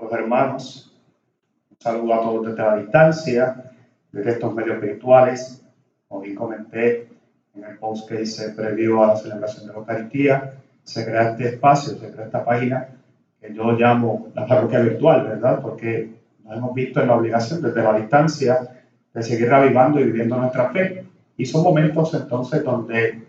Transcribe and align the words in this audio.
los 0.00 0.12
hermanos. 0.12 0.92
Un 1.70 1.76
saludo 1.78 2.14
a 2.14 2.20
todos 2.20 2.46
desde 2.46 2.62
la 2.62 2.76
distancia, 2.76 3.72
desde 4.10 4.30
estos 4.32 4.54
medios 4.54 4.80
virtuales. 4.80 5.64
Como 6.08 6.22
bien 6.22 6.36
comenté 6.36 7.08
en 7.54 7.64
el 7.64 7.78
post 7.78 8.08
que 8.08 8.22
hice 8.22 8.50
previo 8.50 9.02
a 9.02 9.08
la 9.08 9.16
celebración 9.16 9.66
de 9.66 9.72
la 9.72 9.78
Eucaristía, 9.78 10.54
se 10.84 11.04
crea 11.04 11.30
este 11.30 11.48
espacio, 11.48 11.98
se 11.98 12.10
crea 12.10 12.26
esta 12.26 12.44
página 12.44 12.88
que 13.40 13.52
yo 13.52 13.72
llamo 13.72 14.28
la 14.34 14.46
parroquia 14.46 14.80
virtual, 14.80 15.24
¿verdad? 15.24 15.60
Porque 15.60 16.10
nos 16.44 16.56
hemos 16.56 16.74
visto 16.74 17.00
en 17.00 17.08
la 17.08 17.16
obligación 17.16 17.62
desde 17.62 17.82
la 17.82 17.98
distancia 17.98 18.82
de 19.12 19.22
seguir 19.22 19.48
revivando 19.48 20.00
y 20.00 20.04
viviendo 20.04 20.36
nuestra 20.36 20.70
fe. 20.70 21.06
Y 21.36 21.46
son 21.46 21.62
momentos 21.62 22.14
entonces 22.14 22.62
donde 22.62 23.22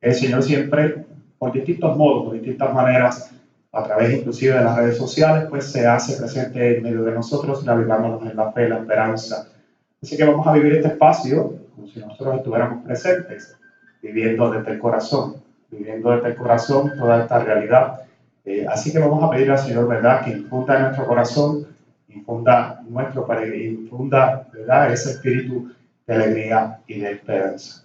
el 0.00 0.14
Señor 0.14 0.42
siempre, 0.42 1.04
por 1.38 1.52
distintos 1.52 1.96
modos, 1.96 2.24
por 2.24 2.34
distintas 2.34 2.74
maneras, 2.74 3.32
a 3.72 3.82
través 3.84 4.12
inclusive 4.12 4.58
de 4.58 4.64
las 4.64 4.76
redes 4.76 4.98
sociales, 4.98 5.46
pues 5.48 5.72
se 5.72 5.86
hace 5.86 6.16
presente 6.16 6.76
en 6.76 6.82
medio 6.82 7.02
de 7.02 7.12
nosotros, 7.12 7.64
navegándonos 7.64 8.22
en 8.30 8.36
la 8.36 8.52
fe, 8.52 8.68
la 8.68 8.80
esperanza. 8.80 9.48
Así 10.02 10.16
que 10.16 10.24
vamos 10.24 10.46
a 10.46 10.52
vivir 10.52 10.74
este 10.74 10.88
espacio 10.88 11.58
como 11.74 11.88
si 11.88 12.00
nosotros 12.00 12.36
estuviéramos 12.36 12.84
presentes, 12.84 13.56
viviendo 14.02 14.50
desde 14.50 14.72
el 14.72 14.78
corazón, 14.78 15.36
viviendo 15.70 16.10
desde 16.10 16.28
el 16.28 16.36
corazón 16.36 16.92
toda 16.98 17.22
esta 17.22 17.38
realidad. 17.38 18.00
Eh, 18.44 18.66
así 18.68 18.92
que 18.92 18.98
vamos 18.98 19.22
a 19.22 19.30
pedir 19.30 19.50
al 19.50 19.58
Señor, 19.58 19.88
¿verdad?, 19.88 20.24
que 20.24 20.32
infunda 20.32 20.76
en 20.76 20.82
nuestro 20.82 21.06
corazón, 21.06 21.66
infunda 22.08 22.82
nuestro, 22.86 23.26
infunda, 23.54 24.48
¿verdad?, 24.52 24.92
ese 24.92 25.12
espíritu 25.12 25.72
de 26.06 26.14
alegría 26.14 26.80
y 26.86 27.00
de 27.00 27.12
esperanza. 27.12 27.84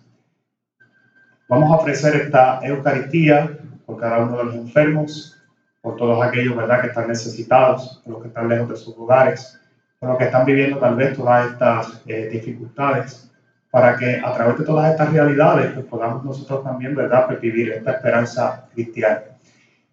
Vamos 1.48 1.72
a 1.72 1.76
ofrecer 1.76 2.16
esta 2.16 2.60
Eucaristía 2.62 3.58
por 3.86 3.98
cada 3.98 4.26
uno 4.26 4.38
de 4.40 4.44
los 4.44 4.56
enfermos, 4.56 5.37
por 5.82 5.96
todos 5.96 6.24
aquellos 6.26 6.56
¿verdad? 6.56 6.82
que 6.82 6.88
están 6.88 7.08
necesitados, 7.08 8.02
por 8.04 8.14
los 8.14 8.22
que 8.22 8.28
están 8.30 8.50
lejos 8.50 8.70
de 8.70 8.76
sus 8.76 8.98
hogares, 8.98 9.60
por 10.00 10.10
los 10.10 10.18
que 10.18 10.26
están 10.26 10.46
viviendo 10.46 10.78
tal 10.78 10.96
vez 10.96 11.16
todas 11.16 11.52
estas 11.52 12.02
eh, 12.06 12.30
dificultades, 12.32 13.32
para 13.72 13.96
que 13.98 14.22
a 14.24 14.34
través 14.34 14.58
de 14.58 14.66
todas 14.66 14.92
estas 14.92 15.12
realidades 15.12 15.74
pues, 15.74 15.86
podamos 15.86 16.24
nosotros 16.24 16.64
también 16.64 16.96
¿verdad? 16.96 17.28
Pues, 17.28 17.40
vivir 17.42 17.72
esta 17.72 17.92
esperanza 17.92 18.68
cristiana. 18.74 19.22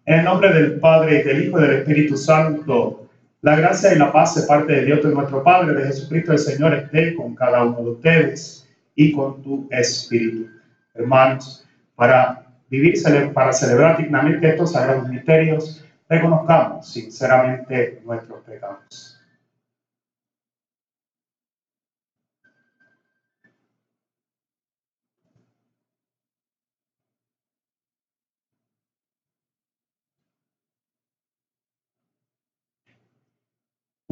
En 0.05 0.19
el 0.19 0.25
nombre 0.25 0.53
del 0.53 0.79
Padre, 0.79 1.23
del 1.23 1.45
Hijo 1.45 1.59
y 1.59 1.63
del 1.63 1.77
Espíritu 1.77 2.15
Santo, 2.15 3.09
la 3.41 3.55
gracia 3.55 3.93
y 3.93 3.97
la 3.97 4.11
paz 4.11 4.35
de 4.35 4.47
parte 4.47 4.73
de 4.73 4.85
Dios, 4.85 5.03
de 5.03 5.13
nuestro 5.13 5.43
Padre, 5.43 5.73
de 5.73 5.85
Jesucristo 5.87 6.31
el 6.31 6.39
Señor, 6.39 6.73
esté 6.73 7.15
con 7.15 7.35
cada 7.35 7.63
uno 7.63 7.77
de 7.77 7.89
ustedes 7.91 8.67
y 8.95 9.11
con 9.11 9.41
tu 9.43 9.67
espíritu. 9.71 10.49
Hermanos, 10.93 11.67
para 11.95 12.44
vivir, 12.69 12.95
para 13.33 13.53
celebrar 13.53 13.97
dignamente 13.97 14.49
estos 14.49 14.71
sagrados 14.71 15.07
misterios, 15.09 15.85
reconozcamos 16.09 16.87
sinceramente 16.87 18.01
nuestros 18.05 18.41
pecados. 18.43 19.11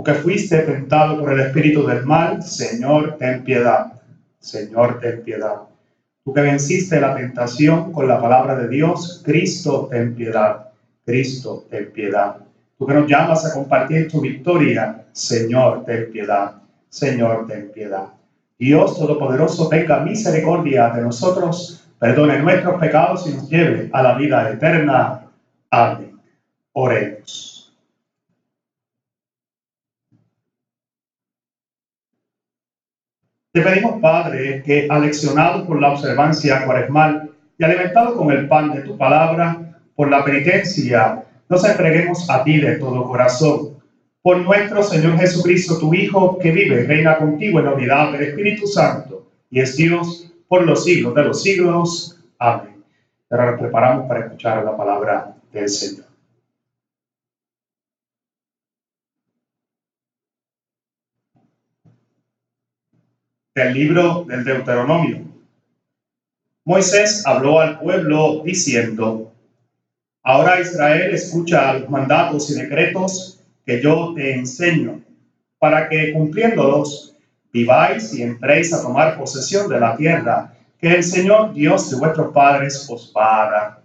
Que 0.05 0.13
fuiste 0.15 0.59
tentado 0.63 1.17
por 1.17 1.31
el 1.31 1.39
espíritu 1.39 1.87
del 1.87 2.05
mal, 2.05 2.43
Señor, 2.43 3.15
ten 3.17 3.41
piedad. 3.41 4.01
Señor, 4.37 4.99
ten 4.99 5.23
piedad. 5.23 5.72
Tú 6.23 6.33
que 6.33 6.41
venciste 6.41 7.01
la 7.01 7.15
tentación 7.15 7.91
con 7.91 8.07
la 8.07 8.21
palabra 8.21 8.55
de 8.55 8.69
Dios, 8.69 9.21
Cristo, 9.25 9.87
ten 9.91 10.15
piedad. 10.15 10.69
Cristo, 11.05 11.65
ten 11.69 11.91
piedad. 11.91 12.37
Tú 12.77 12.85
que 12.85 12.93
nos 12.93 13.07
llamas 13.07 13.45
a 13.45 13.53
compartir 13.53 14.09
tu 14.09 14.21
victoria, 14.21 15.05
Señor, 15.11 15.83
ten 15.85 16.09
piedad. 16.11 16.61
Señor, 16.87 17.45
ten 17.47 17.71
piedad. 17.73 18.07
Dios 18.57 18.97
Todopoderoso, 18.97 19.67
tenga 19.67 19.99
misericordia 19.99 20.89
de 20.89 21.01
nosotros, 21.01 21.83
perdone 21.99 22.39
nuestros 22.39 22.79
pecados 22.79 23.27
y 23.27 23.33
nos 23.33 23.49
lleve 23.49 23.89
a 23.91 24.01
la 24.01 24.15
vida 24.15 24.49
eterna. 24.49 25.25
Amén. 25.69 26.17
Oremos. 26.71 27.12
Te 33.53 33.61
pedimos, 33.61 34.01
Padre, 34.01 34.63
que 34.65 34.87
aleccionado 34.89 35.67
por 35.67 35.79
la 35.79 35.91
observancia 35.91 36.65
cuaresmal 36.65 37.29
y 37.55 37.63
alimentado 37.63 38.17
con 38.17 38.31
el 38.31 38.47
pan 38.47 38.71
de 38.73 38.81
tu 38.81 38.97
palabra, 38.97 39.79
por 39.95 40.09
la 40.09 40.25
penitencia, 40.25 41.23
nos 41.47 41.63
entreguemos 41.63 42.27
a 42.31 42.43
ti 42.43 42.59
de 42.59 42.77
todo 42.77 43.03
corazón. 43.03 43.77
Por 44.23 44.39
nuestro 44.39 44.81
Señor 44.81 45.19
Jesucristo, 45.19 45.77
tu 45.77 45.93
Hijo, 45.93 46.39
que 46.39 46.49
vive 46.49 46.81
y 46.81 46.85
reina 46.87 47.19
contigo 47.19 47.59
en 47.59 47.65
la 47.65 47.73
unidad 47.73 48.11
del 48.13 48.23
Espíritu 48.23 48.65
Santo, 48.65 49.27
y 49.51 49.59
es 49.59 49.77
Dios 49.77 50.33
por 50.47 50.65
los 50.65 50.83
siglos 50.83 51.13
de 51.13 51.23
los 51.23 51.43
siglos. 51.43 52.19
Amén. 52.39 52.83
Ahora 53.29 53.51
nos 53.51 53.59
preparamos 53.59 54.07
para 54.07 54.21
escuchar 54.21 54.65
la 54.65 54.75
palabra 54.75 55.35
del 55.51 55.69
Señor. 55.69 56.12
Del 63.55 63.73
libro 63.73 64.25
del 64.27 64.43
Deuteronomio. 64.43 65.21
Moisés 66.65 67.23
habló 67.25 67.59
al 67.59 67.79
pueblo 67.79 68.41
diciendo, 68.43 69.31
Ahora 70.23 70.59
Israel 70.59 71.13
escucha 71.13 71.73
los 71.73 71.89
mandatos 71.89 72.49
y 72.49 72.55
decretos 72.55 73.39
que 73.65 73.81
yo 73.81 74.13
te 74.15 74.33
enseño, 74.33 75.01
para 75.59 75.87
que 75.87 76.13
cumpliéndolos 76.13 77.15
viváis 77.51 78.13
y 78.13 78.23
entréis 78.23 78.73
a 78.73 78.81
tomar 78.81 79.17
posesión 79.17 79.69
de 79.69 79.79
la 79.79 79.95
tierra 79.95 80.55
que 80.79 80.95
el 80.95 81.03
Señor 81.03 81.53
Dios 81.53 81.91
de 81.91 81.97
vuestros 81.97 82.33
padres 82.33 82.87
os 82.89 83.13
va 83.15 83.43
a 83.43 83.51
dar. 83.51 83.83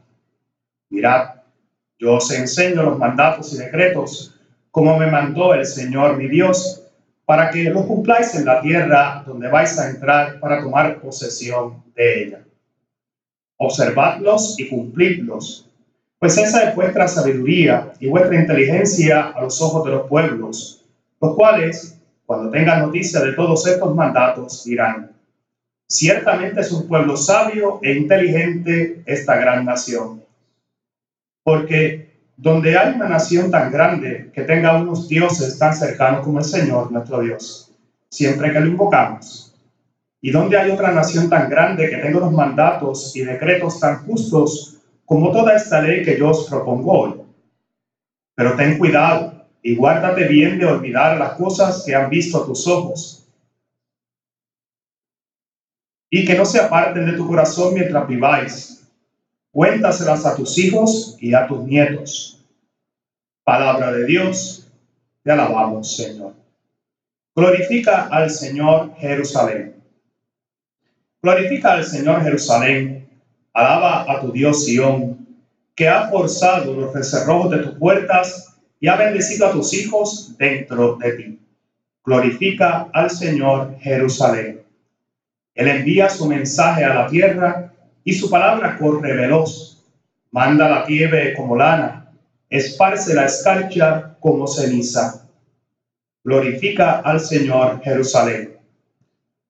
Mirad, 0.89 1.29
yo 1.99 2.15
os 2.15 2.31
enseño 2.31 2.83
los 2.85 2.99
mandatos 2.99 3.53
y 3.53 3.59
decretos 3.59 4.35
como 4.71 4.99
me 4.99 5.11
mandó 5.11 5.55
el 5.55 5.67
Señor 5.67 6.17
mi 6.17 6.29
Dios 6.29 6.88
para 7.29 7.51
que 7.51 7.65
lo 7.65 7.87
cumpláis 7.87 8.35
en 8.37 8.47
la 8.47 8.63
tierra 8.63 9.23
donde 9.27 9.49
vais 9.49 9.79
a 9.79 9.91
entrar 9.91 10.41
para 10.41 10.63
tomar 10.63 10.99
posesión 10.99 11.85
de 11.95 12.23
ella. 12.23 12.41
Observadlos 13.59 14.59
y 14.59 14.67
cumplidlos, 14.67 15.69
pues 16.19 16.39
esa 16.39 16.67
es 16.67 16.75
vuestra 16.75 17.07
sabiduría 17.07 17.93
y 18.01 18.09
vuestra 18.09 18.41
inteligencia 18.41 19.27
a 19.27 19.43
los 19.43 19.61
ojos 19.61 19.85
de 19.85 19.91
los 19.91 20.09
pueblos, 20.09 20.87
los 21.21 21.37
cuales, 21.37 22.01
cuando 22.25 22.51
tengan 22.51 22.81
noticia 22.81 23.21
de 23.21 23.35
todos 23.35 23.67
estos 23.67 23.95
mandatos, 23.95 24.65
dirán, 24.65 25.13
ciertamente 25.87 26.63
es 26.63 26.73
un 26.73 26.89
pueblo 26.89 27.15
sabio 27.15 27.79
e 27.83 27.93
inteligente 27.93 29.03
esta 29.05 29.37
gran 29.37 29.67
nación. 29.67 30.25
Porque 31.43 32.08
donde 32.39 32.79
hay 32.79 32.95
una 32.95 33.09
nación 33.09 33.51
tan 33.51 33.73
grande 33.73 34.31
que 34.33 34.43
tenga 34.43 34.77
unos 34.77 35.09
dioses 35.09 35.59
tan 35.59 35.75
cercanos 35.75 36.25
como 36.25 36.39
el 36.39 36.45
Señor 36.45 36.93
nuestro 36.93 37.21
Dios, 37.21 37.73
siempre 38.09 38.53
que 38.53 38.61
lo 38.61 38.69
invocamos, 38.69 39.57
y 40.21 40.31
donde 40.31 40.57
hay 40.57 40.71
otra 40.71 40.93
nación 40.93 41.29
tan 41.29 41.51
grande 41.51 41.91
que 41.91 41.97
tenga 41.97 42.19
unos 42.19 42.33
mandatos 42.33 43.15
y 43.17 43.23
decretos 43.23 43.81
tan 43.81 44.05
justos 44.05 44.77
como 45.05 45.33
toda 45.33 45.57
esta 45.57 45.81
ley 45.81 46.05
que 46.05 46.17
yo 46.17 46.31
os 46.31 46.49
propongo 46.49 46.93
hoy. 46.93 47.15
Pero 48.37 48.55
ten 48.55 48.79
cuidado 48.79 49.45
y 49.61 49.75
guárdate 49.75 50.29
bien 50.29 50.61
de 50.61 50.67
olvidar 50.67 51.19
las 51.19 51.33
cosas 51.33 51.83
que 51.85 51.97
han 51.97 52.09
visto 52.09 52.45
tus 52.45 52.69
ojos 52.69 53.27
y 56.09 56.25
que 56.25 56.37
no 56.37 56.45
se 56.45 56.61
aparten 56.61 57.05
de 57.05 57.15
tu 57.15 57.27
corazón 57.27 57.75
mientras 57.75 58.07
viváis 58.07 58.78
Cuéntaselas 59.59 60.25
a 60.25 60.37
tus 60.37 60.57
hijos 60.57 61.17
y 61.19 61.35
a 61.35 61.49
tus 61.49 61.65
nietos. 61.65 62.47
Palabra 63.43 63.91
de 63.91 64.07
Dios, 64.07 64.71
te 65.25 65.33
alabamos, 65.33 65.97
Señor. 65.97 66.35
Glorifica 67.35 68.07
al 68.07 68.31
Señor 68.31 68.95
Jerusalén. 68.99 69.75
Glorifica 71.21 71.73
al 71.73 71.85
Señor 71.85 72.23
Jerusalén. 72.23 73.09
Alaba 73.53 74.05
a 74.09 74.21
tu 74.21 74.31
Dios 74.31 74.65
Sión, 74.65 75.27
que 75.75 75.89
ha 75.89 76.09
forzado 76.09 76.73
los 76.75 77.11
cerrojos 77.11 77.51
de 77.51 77.59
tus 77.59 77.79
puertas 77.79 78.61
y 78.79 78.87
ha 78.87 78.95
bendecido 78.95 79.49
a 79.49 79.51
tus 79.51 79.75
hijos 79.75 80.39
dentro 80.39 80.95
de 80.99 81.13
ti. 81.15 81.41
Glorifica 82.05 82.91
al 82.93 83.11
Señor 83.11 83.77
Jerusalén. 83.81 84.63
Él 85.57 85.67
envía 85.67 86.09
su 86.09 86.29
mensaje 86.29 86.85
a 86.85 86.95
la 86.95 87.09
tierra 87.09 87.75
y 88.05 88.13
su 88.13 88.31
palabra 88.31 88.77
corre 88.79 89.15
veloz. 89.15 89.85
Manda 90.31 90.69
la 90.69 90.87
nieve 90.87 91.35
como 91.35 91.57
lana, 91.57 92.13
esparce 92.51 93.15
la 93.15 93.27
escarcha 93.27 94.17
como 94.21 94.47
ceniza. 94.47 95.27
Glorifica 96.25 97.01
al 97.01 97.21
Señor 97.21 97.81
Jerusalén. 97.83 98.57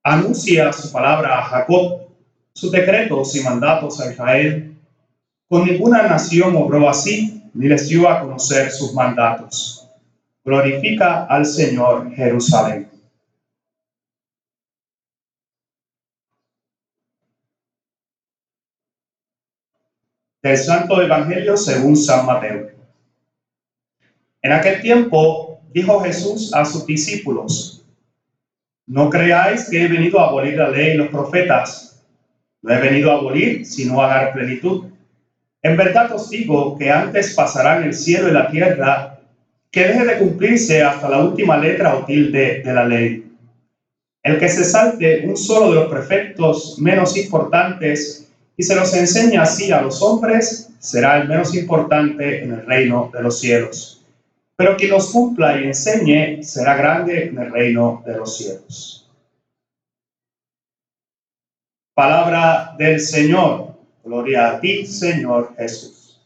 Anuncia 0.03 0.73
su 0.73 0.93
palabra 0.93 1.39
a 1.39 1.43
Jacob, 1.43 2.09
sus 2.53 2.71
decretos 2.73 3.35
y 3.37 3.41
mandatos 3.43 4.01
a 4.01 4.11
Israel. 4.11 4.77
Con 5.49 5.67
ninguna 5.67 6.03
nación 6.03 6.57
obró 6.57 6.89
así, 6.89 7.43
ni 7.55 7.69
les 7.69 7.89
dio 7.89 8.09
a 8.09 8.21
conocer 8.21 8.71
sus 8.71 8.95
mandatos. 8.95 9.89
Glorifica 10.45 11.25
al 11.25 11.45
Señor 11.45 12.15
Jerusalén. 12.15 12.89
Del 20.49 20.57
Santo 20.57 21.03
Evangelio 21.03 21.59
según 21.59 21.95
San 21.95 22.25
Mateo. 22.25 22.71
En 24.41 24.51
aquel 24.51 24.81
tiempo 24.81 25.61
dijo 25.75 26.01
Jesús 26.01 26.55
a 26.55 26.65
sus 26.65 26.87
discípulos, 26.87 27.85
no 28.87 29.11
creáis 29.11 29.69
que 29.69 29.83
he 29.83 29.89
venido 29.89 30.19
a 30.19 30.29
abolir 30.29 30.57
la 30.57 30.71
ley 30.71 30.93
y 30.93 30.97
los 30.97 31.09
profetas. 31.09 32.03
No 32.63 32.73
he 32.73 32.81
venido 32.81 33.11
a 33.11 33.17
abolir, 33.19 33.67
sino 33.67 34.03
a 34.03 34.09
dar 34.09 34.33
plenitud. 34.33 34.87
En 35.61 35.77
verdad 35.77 36.13
os 36.13 36.31
digo 36.31 36.79
que 36.79 36.91
antes 36.91 37.35
pasarán 37.35 37.83
el 37.83 37.93
cielo 37.93 38.31
y 38.31 38.33
la 38.33 38.51
tierra 38.51 39.21
que 39.71 39.87
deje 39.87 40.07
de 40.07 40.17
cumplirse 40.17 40.83
hasta 40.83 41.11
la 41.11 41.19
última 41.19 41.59
letra 41.59 41.95
o 41.95 42.07
tilde 42.07 42.63
de 42.63 42.73
la 42.73 42.87
ley. 42.87 43.31
El 44.23 44.39
que 44.39 44.49
se 44.49 44.65
salte 44.65 45.27
un 45.27 45.37
solo 45.37 45.69
de 45.69 45.75
los 45.75 45.91
prefectos 45.91 46.79
menos 46.79 47.19
importantes 47.19 48.28
y 48.59 48.65
se 48.65 48.75
los 48.75 48.93
enseña 48.93 49.43
así 49.43 49.71
a 49.71 49.81
los 49.81 50.03
hombres, 50.03 50.71
será 50.81 51.23
el 51.23 51.29
menos 51.29 51.55
importante 51.55 52.43
en 52.43 52.53
el 52.53 52.67
reino 52.67 53.09
de 53.15 53.23
los 53.23 53.39
cielos. 53.39 54.05
Pero 54.57 54.77
quien 54.77 54.91
los 54.91 55.13
cumpla 55.13 55.61
y 55.61 55.69
enseñe 55.69 56.43
será 56.43 56.77
grande 56.77 57.29
en 57.29 57.39
el 57.39 57.53
reino 57.53 58.03
de 58.05 58.17
los 58.17 58.37
cielos. 58.37 59.09
Palabra 61.95 62.75
del 62.77 62.99
Señor. 62.99 63.77
Gloria 64.05 64.51
a 64.51 64.61
ti, 64.61 64.85
Señor 64.85 65.55
Jesús. 65.57 66.21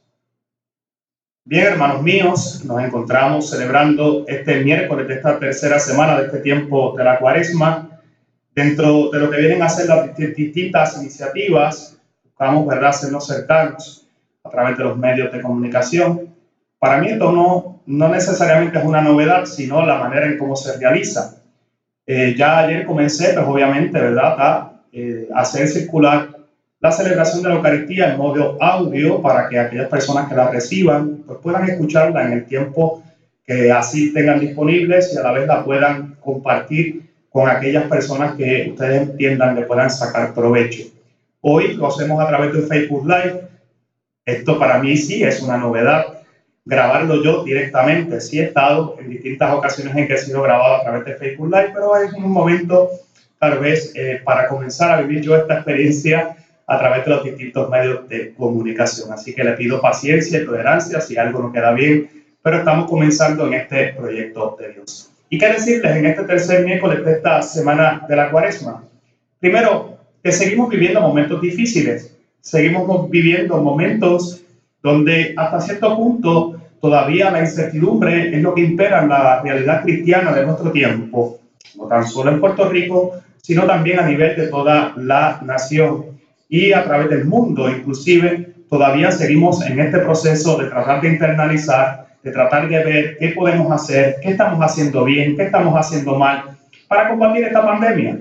Bien, 1.45 1.65
hermanos 1.65 2.03
míos, 2.03 2.63
nos 2.65 2.83
encontramos 2.83 3.51
celebrando 3.51 4.25
este 4.27 4.65
miércoles 4.65 5.07
de 5.07 5.15
esta 5.15 5.39
tercera 5.39 5.79
semana 5.79 6.19
de 6.19 6.27
este 6.27 6.39
tiempo 6.39 6.95
de 6.97 7.05
la 7.05 7.19
cuaresma. 7.19 8.01
Dentro 8.55 9.11
de 9.11 9.19
lo 9.19 9.31
que 9.31 9.39
vienen 9.39 9.63
a 9.63 9.69
ser 9.69 9.89
las 9.89 10.17
distintas 10.17 10.97
iniciativas, 10.99 11.99
buscamos, 12.43 12.67
¿verdad?, 12.67 12.91
hacernos 12.91 13.27
cercanos 13.27 14.07
a 14.43 14.51
través 14.51 14.77
de 14.77 14.85
los 14.85 14.99
medios 14.99 15.33
de 15.33 15.41
comunicación. 15.41 16.35
Para 16.79 16.99
mí 16.99 17.09
esto 17.09 17.31
no, 17.31 17.83
no 17.87 18.09
necesariamente 18.09 18.79
es 18.79 18.85
una 18.85 19.01
novedad, 19.01 19.45
sino 19.45 19.87
la 19.87 19.99
manera 19.99 20.27
en 20.27 20.39
cómo 20.39 20.57
se 20.57 20.77
realiza. 20.77 21.37
Eh, 22.05 22.35
ya 22.37 22.59
ayer 22.59 22.85
comencé, 22.85 23.33
pues 23.35 23.47
obviamente, 23.47 24.01
¿verdad?, 24.01 24.35
a 24.39 24.73
eh, 24.93 25.29
hacer 25.35 25.69
circular 25.69 26.31
la 26.81 26.91
celebración 26.91 27.45
de 27.45 27.49
la 27.49 27.55
Eucaristía 27.55 28.13
en 28.13 28.19
modo 28.19 28.57
audio 28.61 29.23
para 29.23 29.49
que 29.49 29.57
aquellas 29.57 29.89
personas 29.89 30.29
que 30.29 30.35
la 30.35 30.51
reciban 30.51 31.23
pues 31.25 31.39
puedan 31.41 31.69
escucharla 31.69 32.25
en 32.25 32.33
el 32.33 32.45
tiempo 32.45 33.05
que 33.47 33.71
así 33.71 34.13
tengan 34.13 34.41
disponibles 34.41 35.15
y 35.15 35.17
a 35.17 35.23
la 35.23 35.31
vez 35.31 35.47
la 35.47 35.65
puedan 35.65 36.17
compartir 36.21 37.03
con 37.31 37.49
aquellas 37.49 37.85
personas 37.85 38.35
que 38.35 38.67
ustedes 38.73 39.03
entiendan 39.03 39.55
que 39.55 39.63
puedan 39.63 39.91
sacar 39.91 40.35
provecho. 40.35 40.83
Hoy 41.45 41.75
lo 41.75 41.89
hacemos 41.89 42.23
a 42.23 42.29
través 42.29 42.53
de 42.53 42.63
Facebook 42.63 43.05
Live. 43.05 43.49
Esto 44.25 44.61
para 44.61 44.79
mí 44.79 44.97
sí 44.97 45.25
es 45.25 45.43
una 45.43 45.57
novedad. 45.57 46.23
Grabarlo 46.65 47.21
yo 47.21 47.43
directamente. 47.43 48.21
Sí 48.21 48.39
he 48.39 48.45
estado 48.45 48.97
en 49.01 49.11
distintas 49.11 49.53
ocasiones 49.53 49.97
en 49.97 50.07
que 50.07 50.15
he 50.15 50.19
sido 50.19 50.41
grabado 50.43 50.77
a 50.77 50.83
través 50.83 51.05
de 51.05 51.17
Facebook 51.17 51.51
Live, 51.51 51.73
pero 51.75 51.97
es 51.97 52.13
un 52.13 52.31
momento 52.31 52.91
tal 53.41 53.59
vez 53.59 53.93
eh, 53.97 54.21
para 54.23 54.47
comenzar 54.47 54.93
a 54.93 55.03
vivir 55.03 55.21
yo 55.21 55.37
esta 55.37 55.55
experiencia 55.55 56.37
a 56.65 56.79
través 56.79 57.05
de 57.05 57.11
los 57.11 57.25
distintos 57.25 57.69
medios 57.69 58.09
de 58.09 58.33
comunicación. 58.35 59.13
Así 59.13 59.35
que 59.35 59.43
le 59.43 59.55
pido 59.55 59.81
paciencia 59.81 60.41
y 60.41 60.47
tolerancia 60.47 61.01
si 61.01 61.17
algo 61.17 61.43
no 61.43 61.51
queda 61.51 61.73
bien, 61.73 62.09
pero 62.41 62.59
estamos 62.59 62.89
comenzando 62.89 63.49
en 63.49 63.55
este 63.55 63.95
proyecto 63.95 64.57
de 64.61 64.75
Dios. 64.75 65.11
¿Y 65.29 65.39
qué 65.39 65.49
decirles 65.49 65.97
en 65.97 66.07
este 66.07 66.23
tercer 66.23 66.65
miércoles 66.65 67.05
de 67.05 67.13
esta 67.15 67.43
semana 67.43 68.07
de 68.09 68.15
la 68.15 68.31
cuaresma? 68.31 68.85
Primero, 69.41 69.99
que 70.23 70.33
seguimos 70.33 70.69
viviendo 70.69 71.01
momentos 71.01 71.41
difíciles, 71.41 72.17
seguimos 72.41 73.11
viviendo 73.11 73.61
momentos 73.63 74.43
donde 74.83 75.35
hasta 75.37 75.61
cierto 75.61 75.97
punto 75.97 76.61
todavía 76.81 77.31
la 77.31 77.41
incertidumbre 77.41 78.37
es 78.37 78.43
lo 78.43 78.55
que 78.55 78.63
impera 78.63 79.03
en 79.03 79.09
la 79.09 79.41
realidad 79.43 79.83
cristiana 79.83 80.33
de 80.33 80.45
nuestro 80.45 80.73
tiempo, 80.73 81.39
no 81.77 81.87
tan 81.87 82.07
solo 82.07 82.31
en 82.33 82.41
Puerto 82.41 82.69
Rico, 82.69 83.13
sino 83.41 83.65
también 83.65 83.99
a 83.99 84.07
nivel 84.07 84.37
de 84.37 84.49
toda 84.49 84.93
la 84.97 85.41
nación 85.45 86.07
y 86.49 86.73
a 86.73 86.85
través 86.85 87.09
del 87.11 87.25
mundo. 87.25 87.69
Inclusive 87.71 88.55
todavía 88.69 89.11
seguimos 89.11 89.65
en 89.65 89.81
este 89.81 89.99
proceso 89.99 90.59
de 90.59 90.69
tratar 90.69 91.01
de 91.01 91.09
internalizar, 91.09 92.07
de 92.23 92.31
tratar 92.31 92.69
de 92.69 92.85
ver 92.85 93.17
qué 93.19 93.29
podemos 93.29 93.71
hacer, 93.73 94.17
qué 94.23 94.31
estamos 94.31 94.61
haciendo 94.61 95.05
bien, 95.05 95.37
qué 95.37 95.45
estamos 95.45 95.75
haciendo 95.75 96.17
mal 96.17 96.57
para 96.89 97.09
combatir 97.09 97.45
esta 97.45 97.65
pandemia. 97.65 98.19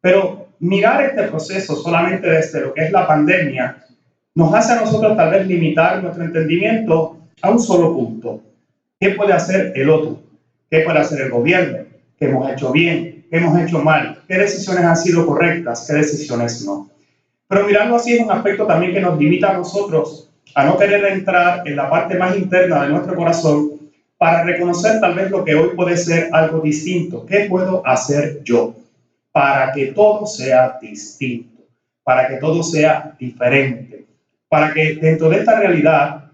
Pero 0.00 0.43
mirar 0.64 1.04
este 1.04 1.24
proceso 1.24 1.76
solamente 1.76 2.26
desde 2.26 2.60
lo 2.62 2.72
que 2.72 2.86
es 2.86 2.90
la 2.90 3.06
pandemia 3.06 3.84
nos 4.34 4.54
hace 4.54 4.72
a 4.72 4.80
nosotros 4.80 5.14
tal 5.14 5.30
vez 5.30 5.46
limitar 5.46 6.02
nuestro 6.02 6.24
entendimiento 6.24 7.18
a 7.42 7.50
un 7.50 7.60
solo 7.60 7.92
punto. 7.92 8.40
¿Qué 8.98 9.10
puede 9.10 9.34
hacer 9.34 9.72
el 9.76 9.90
otro? 9.90 10.22
¿Qué 10.70 10.80
puede 10.80 10.98
hacer 10.98 11.20
el 11.20 11.30
gobierno? 11.30 11.78
¿Qué 12.18 12.24
hemos 12.24 12.50
hecho 12.50 12.72
bien? 12.72 13.26
¿Qué 13.30 13.36
hemos 13.36 13.60
hecho 13.60 13.80
mal? 13.80 14.22
¿Qué 14.26 14.38
decisiones 14.38 14.84
han 14.84 14.96
sido 14.96 15.26
correctas? 15.26 15.84
¿Qué 15.86 15.96
decisiones 15.96 16.64
no? 16.64 16.88
Pero 17.46 17.66
mirarlo 17.66 17.96
así 17.96 18.14
es 18.14 18.20
un 18.20 18.32
aspecto 18.32 18.66
también 18.66 18.94
que 18.94 19.00
nos 19.00 19.18
limita 19.18 19.50
a 19.50 19.58
nosotros 19.58 20.30
a 20.54 20.64
no 20.64 20.78
querer 20.78 21.04
entrar 21.12 21.68
en 21.68 21.76
la 21.76 21.90
parte 21.90 22.16
más 22.16 22.36
interna 22.36 22.84
de 22.84 22.88
nuestro 22.88 23.14
corazón 23.14 23.70
para 24.16 24.44
reconocer 24.44 24.98
tal 24.98 25.14
vez 25.14 25.30
lo 25.30 25.44
que 25.44 25.54
hoy 25.54 25.76
puede 25.76 25.98
ser 25.98 26.30
algo 26.32 26.60
distinto. 26.60 27.26
¿Qué 27.26 27.46
puedo 27.50 27.86
hacer 27.86 28.40
yo 28.44 28.74
para 29.34 29.72
que 29.72 29.86
todo 29.86 30.26
sea 30.26 30.78
distinto? 30.80 31.64
Para 32.04 32.28
que 32.28 32.36
todo 32.36 32.62
sea 32.62 33.16
diferente. 33.18 34.06
Para 34.48 34.72
que 34.72 34.94
dentro 34.94 35.28
de 35.28 35.38
esta 35.38 35.58
realidad, 35.58 36.30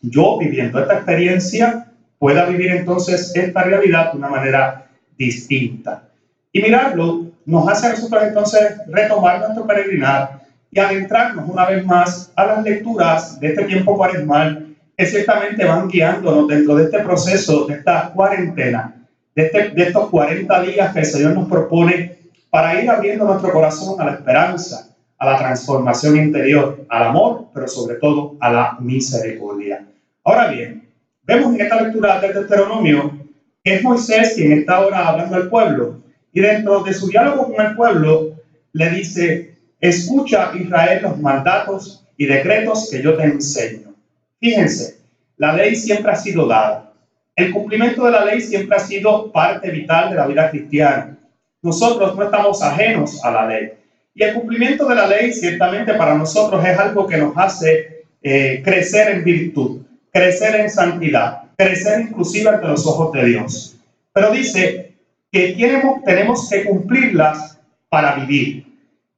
yo 0.00 0.38
viviendo 0.38 0.78
esta 0.78 0.94
experiencia, 0.94 1.88
pueda 2.16 2.44
vivir 2.44 2.70
entonces 2.70 3.34
esta 3.34 3.64
realidad 3.64 4.12
de 4.12 4.18
una 4.18 4.28
manera 4.28 4.86
distinta. 5.16 6.04
Y 6.52 6.62
mirarlo 6.62 7.26
nos 7.44 7.68
hace 7.68 7.88
a 7.88 7.90
nosotros 7.90 8.22
entonces 8.22 8.82
retomar 8.86 9.40
nuestro 9.40 9.66
peregrinar 9.66 10.42
y 10.70 10.78
adentrarnos 10.78 11.48
una 11.48 11.66
vez 11.66 11.84
más 11.84 12.32
a 12.36 12.46
las 12.46 12.62
lecturas 12.62 13.40
de 13.40 13.48
este 13.48 13.64
tiempo 13.64 13.96
cuaresmal 13.96 14.76
que 14.96 15.06
ciertamente 15.06 15.64
van 15.64 15.88
guiándonos 15.88 16.46
dentro 16.46 16.76
de 16.76 16.84
este 16.84 17.00
proceso, 17.00 17.66
de 17.66 17.74
esta 17.74 18.12
cuarentena, 18.12 18.94
de, 19.34 19.46
este, 19.46 19.70
de 19.70 19.82
estos 19.82 20.08
40 20.08 20.62
días 20.62 20.92
que 20.92 21.00
el 21.00 21.06
Señor 21.06 21.32
nos 21.32 21.48
propone 21.48 22.18
para 22.50 22.80
ir 22.80 22.88
abriendo 22.88 23.24
nuestro 23.24 23.52
corazón 23.52 24.00
a 24.00 24.04
la 24.04 24.12
esperanza, 24.12 24.94
a 25.18 25.26
la 25.26 25.38
transformación 25.38 26.16
interior, 26.16 26.84
al 26.88 27.04
amor, 27.04 27.46
pero 27.52 27.68
sobre 27.68 27.96
todo 27.96 28.36
a 28.40 28.50
la 28.52 28.76
misericordia. 28.80 29.86
Ahora 30.24 30.48
bien, 30.48 30.88
vemos 31.24 31.54
en 31.54 31.60
esta 31.60 31.82
lectura 31.82 32.20
del 32.20 32.34
Deuteronomio 32.34 33.18
que 33.62 33.74
es 33.74 33.82
Moisés 33.82 34.34
quien 34.34 34.52
está 34.52 34.76
ahora 34.76 35.08
hablando 35.08 35.36
al 35.36 35.48
pueblo 35.48 36.00
y 36.32 36.40
dentro 36.40 36.82
de 36.82 36.94
su 36.94 37.08
diálogo 37.08 37.52
con 37.52 37.66
el 37.66 37.74
pueblo, 37.74 38.36
le 38.72 38.90
dice, 38.90 39.56
escucha 39.80 40.52
Israel 40.54 41.02
los 41.02 41.18
mandatos 41.18 42.06
y 42.16 42.26
decretos 42.26 42.88
que 42.90 43.02
yo 43.02 43.16
te 43.16 43.24
enseño. 43.24 43.94
Fíjense, 44.40 44.98
la 45.36 45.52
ley 45.52 45.74
siempre 45.74 46.12
ha 46.12 46.16
sido 46.16 46.46
dada. 46.46 46.92
El 47.34 47.52
cumplimiento 47.52 48.04
de 48.04 48.10
la 48.12 48.24
ley 48.24 48.40
siempre 48.40 48.76
ha 48.76 48.80
sido 48.80 49.32
parte 49.32 49.70
vital 49.70 50.10
de 50.10 50.16
la 50.16 50.26
vida 50.26 50.50
cristiana. 50.50 51.17
Nosotros 51.62 52.16
no 52.16 52.24
estamos 52.24 52.62
ajenos 52.62 53.24
a 53.24 53.30
la 53.30 53.46
ley. 53.46 53.72
Y 54.14 54.22
el 54.22 54.34
cumplimiento 54.34 54.86
de 54.88 54.94
la 54.94 55.06
ley 55.06 55.32
ciertamente 55.32 55.94
para 55.94 56.14
nosotros 56.14 56.64
es 56.64 56.78
algo 56.78 57.06
que 57.06 57.16
nos 57.16 57.36
hace 57.36 58.04
eh, 58.22 58.62
crecer 58.64 59.10
en 59.10 59.24
virtud, 59.24 59.82
crecer 60.12 60.56
en 60.56 60.70
santidad, 60.70 61.42
crecer 61.56 62.00
inclusive 62.00 62.48
ante 62.48 62.66
los 62.66 62.86
ojos 62.86 63.12
de 63.12 63.24
Dios. 63.24 63.76
Pero 64.12 64.32
dice, 64.32 64.88
que 65.30 65.52
tenemos, 65.52 66.02
tenemos 66.04 66.48
que 66.48 66.64
cumplirlas 66.64 67.58
para 67.88 68.16
vivir. 68.16 68.66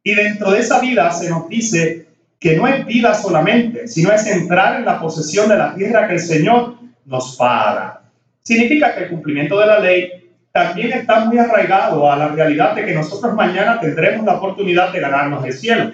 Y 0.02 0.14
dentro 0.14 0.50
de 0.52 0.60
esa 0.60 0.80
vida 0.80 1.10
se 1.12 1.28
nos 1.28 1.48
dice 1.48 2.06
que 2.38 2.56
no 2.56 2.66
es 2.66 2.86
vida 2.86 3.14
solamente, 3.14 3.86
sino 3.86 4.12
es 4.12 4.26
entrar 4.26 4.78
en 4.78 4.86
la 4.86 5.00
posesión 5.00 5.48
de 5.48 5.58
la 5.58 5.74
tierra 5.74 6.08
que 6.08 6.14
el 6.14 6.20
Señor 6.20 6.76
nos 7.04 7.36
paga. 7.36 8.02
Significa 8.42 8.94
que 8.94 9.04
el 9.04 9.10
cumplimiento 9.10 9.58
de 9.58 9.66
la 9.66 9.78
ley 9.78 10.10
también 10.52 10.92
está 10.92 11.24
muy 11.24 11.38
arraigado 11.38 12.10
a 12.10 12.16
la 12.16 12.28
realidad 12.28 12.74
de 12.74 12.84
que 12.84 12.94
nosotros 12.94 13.34
mañana 13.34 13.78
tendremos 13.78 14.26
la 14.26 14.34
oportunidad 14.34 14.92
de 14.92 15.00
ganarnos 15.00 15.44
el 15.44 15.52
cielo. 15.52 15.92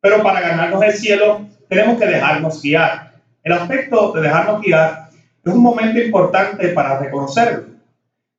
Pero 0.00 0.22
para 0.22 0.40
ganarnos 0.40 0.82
el 0.82 0.92
cielo 0.92 1.46
tenemos 1.68 1.98
que 1.98 2.06
dejarnos 2.06 2.62
guiar. 2.62 3.14
El 3.42 3.52
aspecto 3.52 4.12
de 4.12 4.22
dejarnos 4.22 4.60
guiar 4.60 5.08
es 5.44 5.52
un 5.52 5.62
momento 5.62 5.98
importante 5.98 6.68
para 6.68 6.98
reconocerlo. 6.98 7.64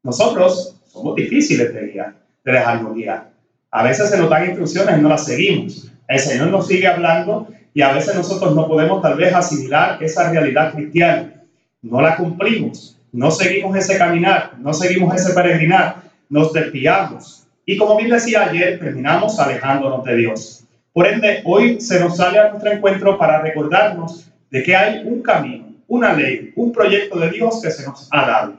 Nosotros 0.04 0.76
somos 0.86 1.16
difíciles 1.16 1.74
de 1.74 1.88
guiar, 1.88 2.14
de 2.44 2.52
dejarnos 2.52 2.94
guiar. 2.94 3.30
A 3.72 3.84
veces 3.84 4.10
se 4.10 4.18
nos 4.18 4.30
dan 4.30 4.46
instrucciones 4.46 4.98
y 4.98 5.02
no 5.02 5.10
las 5.10 5.26
seguimos. 5.26 5.92
El 6.08 6.20
Señor 6.20 6.48
nos 6.48 6.68
sigue 6.68 6.88
hablando 6.88 7.48
y 7.74 7.82
a 7.82 7.92
veces 7.92 8.16
nosotros 8.16 8.56
no 8.56 8.68
podemos 8.68 9.02
tal 9.02 9.16
vez 9.16 9.34
asimilar 9.34 10.02
esa 10.02 10.32
realidad 10.32 10.74
cristiana. 10.74 11.34
No 11.82 12.02
la 12.02 12.18
cumplimos. 12.18 12.99
No 13.12 13.32
seguimos 13.32 13.76
ese 13.76 13.98
caminar, 13.98 14.54
no 14.60 14.74
seguimos 14.74 15.16
ese 15.16 15.34
peregrinar, 15.34 16.04
nos 16.30 16.54
desviamos. 16.54 17.48
Y 17.66 17.78
como 17.78 17.98
bien 17.98 18.10
decía 18.10 18.50
ayer, 18.50 18.80
terminamos 18.80 19.40
alejándonos 19.40 20.04
de 20.04 20.16
Dios. 20.16 20.64
Por 20.94 21.08
ende, 21.08 21.42
hoy 21.46 21.80
se 21.80 22.00
nos 22.00 22.18
sale 22.18 22.40
a 22.40 22.50
nuestro 22.50 22.72
encuentro 22.72 23.18
para 23.18 23.42
recordarnos 23.42 24.30
de 24.50 24.64
que 24.64 24.76
hay 24.76 25.04
un 25.06 25.22
camino, 25.22 25.66
una 25.88 26.14
ley, 26.14 26.52
un 26.56 26.72
proyecto 26.72 27.20
de 27.20 27.30
Dios 27.30 27.62
que 27.62 27.72
se 27.72 27.86
nos 27.86 28.08
ha 28.12 28.26
dado. 28.26 28.54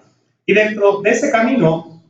Y 0.46 0.52
dentro 0.52 1.00
de 1.00 1.10
ese 1.10 1.30
camino 1.30 2.02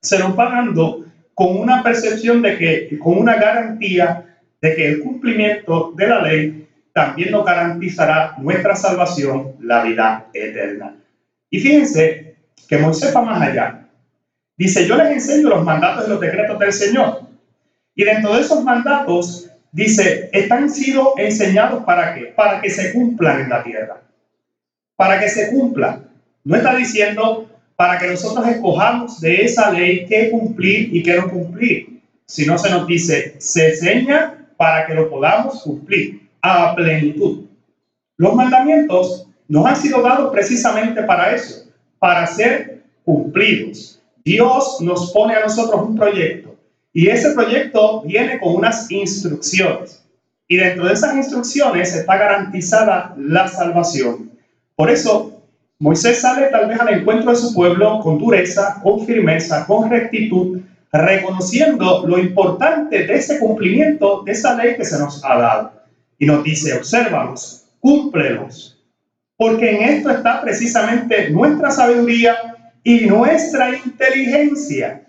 se 0.00 0.18
nos 0.18 0.38
va 0.38 0.50
dando 0.50 1.04
con 1.34 1.56
una 1.56 1.82
percepción 1.82 2.42
de 2.42 2.58
que, 2.58 2.98
con 2.98 3.18
una 3.18 3.36
garantía 3.36 4.24
de 4.60 4.74
que 4.74 4.88
el 4.88 5.00
cumplimiento 5.00 5.92
de 5.96 6.06
la 6.08 6.22
ley 6.22 6.68
también 6.92 7.30
nos 7.30 7.44
garantizará 7.44 8.34
nuestra 8.38 8.74
salvación, 8.74 9.52
la 9.60 9.84
vida 9.84 10.26
eterna. 10.32 10.96
Y 11.50 11.60
fíjense 11.60 12.36
que 12.68 12.78
Moisés 12.78 13.14
va 13.14 13.22
más 13.22 13.40
allá. 13.40 13.88
Dice, 14.56 14.86
yo 14.86 14.96
les 14.96 15.12
enseño 15.12 15.48
los 15.48 15.64
mandatos 15.64 16.06
y 16.06 16.10
los 16.10 16.20
decretos 16.20 16.58
del 16.58 16.72
Señor. 16.72 17.22
Y 17.94 18.04
dentro 18.04 18.34
de 18.34 18.40
esos 18.40 18.62
mandatos, 18.64 19.50
dice, 19.72 20.28
están 20.32 20.68
sido 20.68 21.14
enseñados 21.16 21.84
para 21.84 22.14
qué? 22.14 22.32
Para 22.36 22.60
que 22.60 22.68
se 22.68 22.92
cumplan 22.92 23.42
en 23.42 23.48
la 23.50 23.62
tierra. 23.62 24.02
Para 24.96 25.20
que 25.20 25.28
se 25.28 25.50
cumplan. 25.50 26.08
No 26.44 26.56
está 26.56 26.74
diciendo 26.74 27.48
para 27.76 27.98
que 27.98 28.08
nosotros 28.08 28.46
escojamos 28.48 29.20
de 29.20 29.44
esa 29.44 29.70
ley 29.70 30.04
qué 30.06 30.30
cumplir 30.30 30.94
y 30.94 31.02
qué 31.02 31.14
no 31.14 31.30
cumplir. 31.30 32.00
Sino 32.26 32.58
se 32.58 32.70
nos 32.70 32.86
dice, 32.86 33.36
se 33.38 33.70
enseña 33.70 34.46
para 34.56 34.86
que 34.86 34.94
lo 34.94 35.08
podamos 35.08 35.62
cumplir 35.62 36.28
a 36.42 36.74
plenitud. 36.74 37.44
Los 38.16 38.34
mandamientos 38.34 39.27
nos 39.48 39.66
han 39.66 39.76
sido 39.76 40.02
dados 40.02 40.30
precisamente 40.30 41.02
para 41.02 41.34
eso, 41.34 41.66
para 41.98 42.26
ser 42.26 42.82
cumplidos. 43.04 44.00
Dios 44.24 44.78
nos 44.80 45.10
pone 45.12 45.34
a 45.34 45.40
nosotros 45.40 45.82
un 45.82 45.96
proyecto 45.96 46.54
y 46.92 47.08
ese 47.08 47.32
proyecto 47.32 48.02
viene 48.02 48.38
con 48.38 48.56
unas 48.56 48.90
instrucciones. 48.90 50.04
Y 50.46 50.56
dentro 50.56 50.86
de 50.86 50.94
esas 50.94 51.14
instrucciones 51.16 51.94
está 51.94 52.16
garantizada 52.16 53.14
la 53.18 53.48
salvación. 53.48 54.30
Por 54.74 54.90
eso, 54.90 55.42
Moisés 55.78 56.20
sale 56.20 56.46
tal 56.46 56.68
vez 56.68 56.80
al 56.80 56.92
encuentro 56.92 57.30
de 57.30 57.36
su 57.36 57.54
pueblo 57.54 58.00
con 58.00 58.18
dureza, 58.18 58.80
con 58.82 59.04
firmeza, 59.06 59.66
con 59.66 59.90
rectitud, 59.90 60.60
reconociendo 60.92 62.06
lo 62.06 62.18
importante 62.18 63.06
de 63.06 63.14
ese 63.14 63.38
cumplimiento 63.38 64.22
de 64.24 64.32
esa 64.32 64.54
ley 64.54 64.76
que 64.76 64.84
se 64.84 64.98
nos 64.98 65.22
ha 65.24 65.38
dado. 65.38 65.72
Y 66.18 66.26
nos 66.26 66.42
dice, 66.42 66.76
obsérvalos, 66.76 67.64
cúmplelos, 67.80 68.77
porque 69.38 69.70
en 69.70 69.82
esto 69.82 70.10
está 70.10 70.42
precisamente 70.42 71.30
nuestra 71.30 71.70
sabiduría 71.70 72.36
y 72.82 73.06
nuestra 73.06 73.76
inteligencia. 73.76 75.06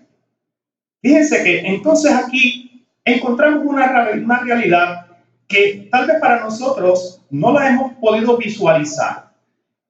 Fíjense 1.02 1.42
que 1.42 1.58
entonces 1.66 2.12
aquí 2.12 2.86
encontramos 3.04 3.64
una, 3.66 4.08
una 4.14 4.40
realidad 4.40 5.06
que 5.48 5.88
tal 5.90 6.06
vez 6.06 6.20
para 6.20 6.40
nosotros 6.40 7.20
no 7.28 7.52
la 7.52 7.70
hemos 7.70 7.94
podido 7.94 8.36
visualizar. 8.38 9.30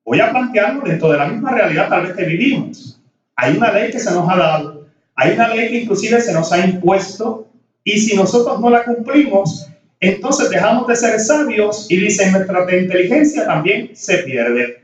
Voy 0.07 0.21
a 0.21 0.31
plantearlo 0.31 0.89
dentro 0.89 1.13
de 1.13 1.19
la 1.19 1.27
misma 1.27 1.53
realidad 1.53 1.91
tal 1.91 2.07
vez 2.07 2.17
que 2.17 2.25
vivimos. 2.25 2.99
Hay 3.37 3.59
una 3.59 3.71
ley 3.71 3.91
que 3.91 3.99
se 4.01 4.11
nos 4.11 4.27
ha 4.27 4.37
dado, 4.37 4.87
hay 5.15 5.35
una 5.35 5.49
ley 5.49 5.69
que 5.69 5.81
inclusive 5.83 6.19
se 6.19 6.33
nos 6.33 6.51
ha 6.51 6.65
impuesto 6.65 7.47
y 7.85 7.99
si 7.99 8.17
nosotros 8.17 8.59
no 8.59 8.71
la 8.71 8.85
cumplimos, 8.85 9.70
entonces 10.01 10.49
dejamos 10.49 10.87
de 10.87 10.97
ser 10.97 11.21
sabios 11.21 11.87
y 11.91 11.99
dicen 11.99 12.33
nuestra 12.33 12.65
inteligencia 12.77 13.45
también 13.47 13.91
se 13.95 14.19
pierde. 14.19 14.81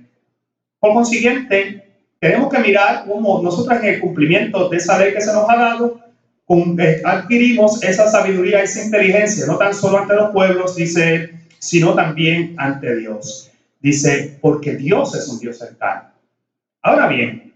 Por 0.79 0.93
consiguiente, 0.93 1.87
tenemos 2.21 2.53
que 2.53 2.59
mirar 2.59 3.07
cómo 3.07 3.43
nosotros 3.43 3.81
en 3.81 3.95
el 3.95 4.01
cumplimiento 4.01 4.69
de 4.69 4.77
esa 4.77 4.99
ley 4.99 5.15
que 5.15 5.23
se 5.23 5.33
nos 5.33 5.49
ha 5.49 5.57
dado, 5.57 6.01
eh, 6.79 7.01
adquirimos 7.03 7.83
esa 7.83 8.09
sabiduría, 8.09 8.63
esa 8.63 8.85
inteligencia, 8.85 9.47
no 9.47 9.57
tan 9.57 9.75
solo 9.75 9.99
ante 9.99 10.15
los 10.15 10.33
pueblos, 10.33 10.77
dice, 10.77 11.31
sino 11.59 11.95
también 11.95 12.55
ante 12.59 12.95
Dios. 12.97 13.51
Dice, 13.81 14.37
porque 14.43 14.77
Dios 14.77 15.15
es 15.15 15.29
un 15.29 15.39
Dios 15.39 15.59
cercano. 15.59 16.11
Ahora 16.83 17.09
bien, 17.09 17.55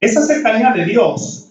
esa 0.00 0.22
cercanía 0.22 0.72
de 0.72 0.84
Dios, 0.84 1.50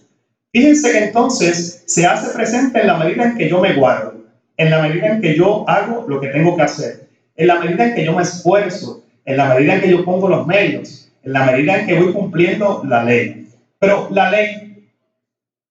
fíjense 0.52 0.90
que 0.90 1.04
entonces 1.04 1.82
se 1.86 2.06
hace 2.06 2.32
presente 2.32 2.80
en 2.80 2.86
la 2.86 2.96
medida 2.96 3.24
en 3.24 3.36
que 3.36 3.48
yo 3.48 3.60
me 3.60 3.74
guardo 3.74 4.13
en 4.56 4.70
la 4.70 4.82
medida 4.82 5.08
en 5.08 5.20
que 5.20 5.36
yo 5.36 5.68
hago 5.68 6.04
lo 6.08 6.20
que 6.20 6.28
tengo 6.28 6.56
que 6.56 6.62
hacer, 6.62 7.08
en 7.36 7.46
la 7.46 7.60
medida 7.60 7.86
en 7.86 7.94
que 7.94 8.04
yo 8.04 8.14
me 8.14 8.22
esfuerzo, 8.22 9.02
en 9.24 9.36
la 9.36 9.54
medida 9.54 9.74
en 9.74 9.80
que 9.80 9.90
yo 9.90 10.04
pongo 10.04 10.28
los 10.28 10.46
medios, 10.46 11.10
en 11.22 11.32
la 11.32 11.44
medida 11.44 11.78
en 11.78 11.86
que 11.86 11.98
voy 11.98 12.12
cumpliendo 12.12 12.82
la 12.86 13.02
ley. 13.02 13.48
Pero 13.78 14.08
la 14.10 14.30
ley 14.30 14.88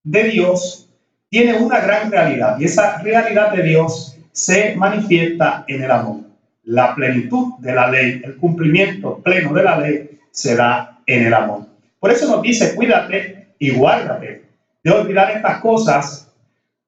de 0.04 0.24
Dios 0.26 0.90
tiene 1.30 1.58
una 1.58 1.80
gran 1.80 2.12
realidad 2.12 2.60
y 2.60 2.66
esa 2.66 3.02
realidad 3.02 3.52
de 3.54 3.64
Dios 3.64 4.18
se 4.32 4.76
manifiesta 4.76 5.64
en 5.68 5.84
el 5.84 5.92
amor. 5.92 6.22
La 6.64 6.96
plenitud 6.96 7.54
de 7.60 7.74
la 7.74 7.90
ley, 7.90 8.22
el 8.24 8.36
cumplimiento 8.38 9.18
pleno 9.18 9.54
de 9.54 9.64
la 9.64 9.80
ley 9.80 10.20
se 10.32 10.56
da 10.56 11.00
en 11.06 11.26
el 11.26 11.34
amor. 11.34 11.66
Por 12.00 12.12
eso 12.12 12.28
nos 12.28 12.42
dice, 12.42 12.76
cuídate 12.76 13.48
y 13.60 13.72
guárdate 13.72 14.44
de 14.84 14.92
olvidar 14.92 15.32
estas 15.32 15.60
cosas 15.60 16.33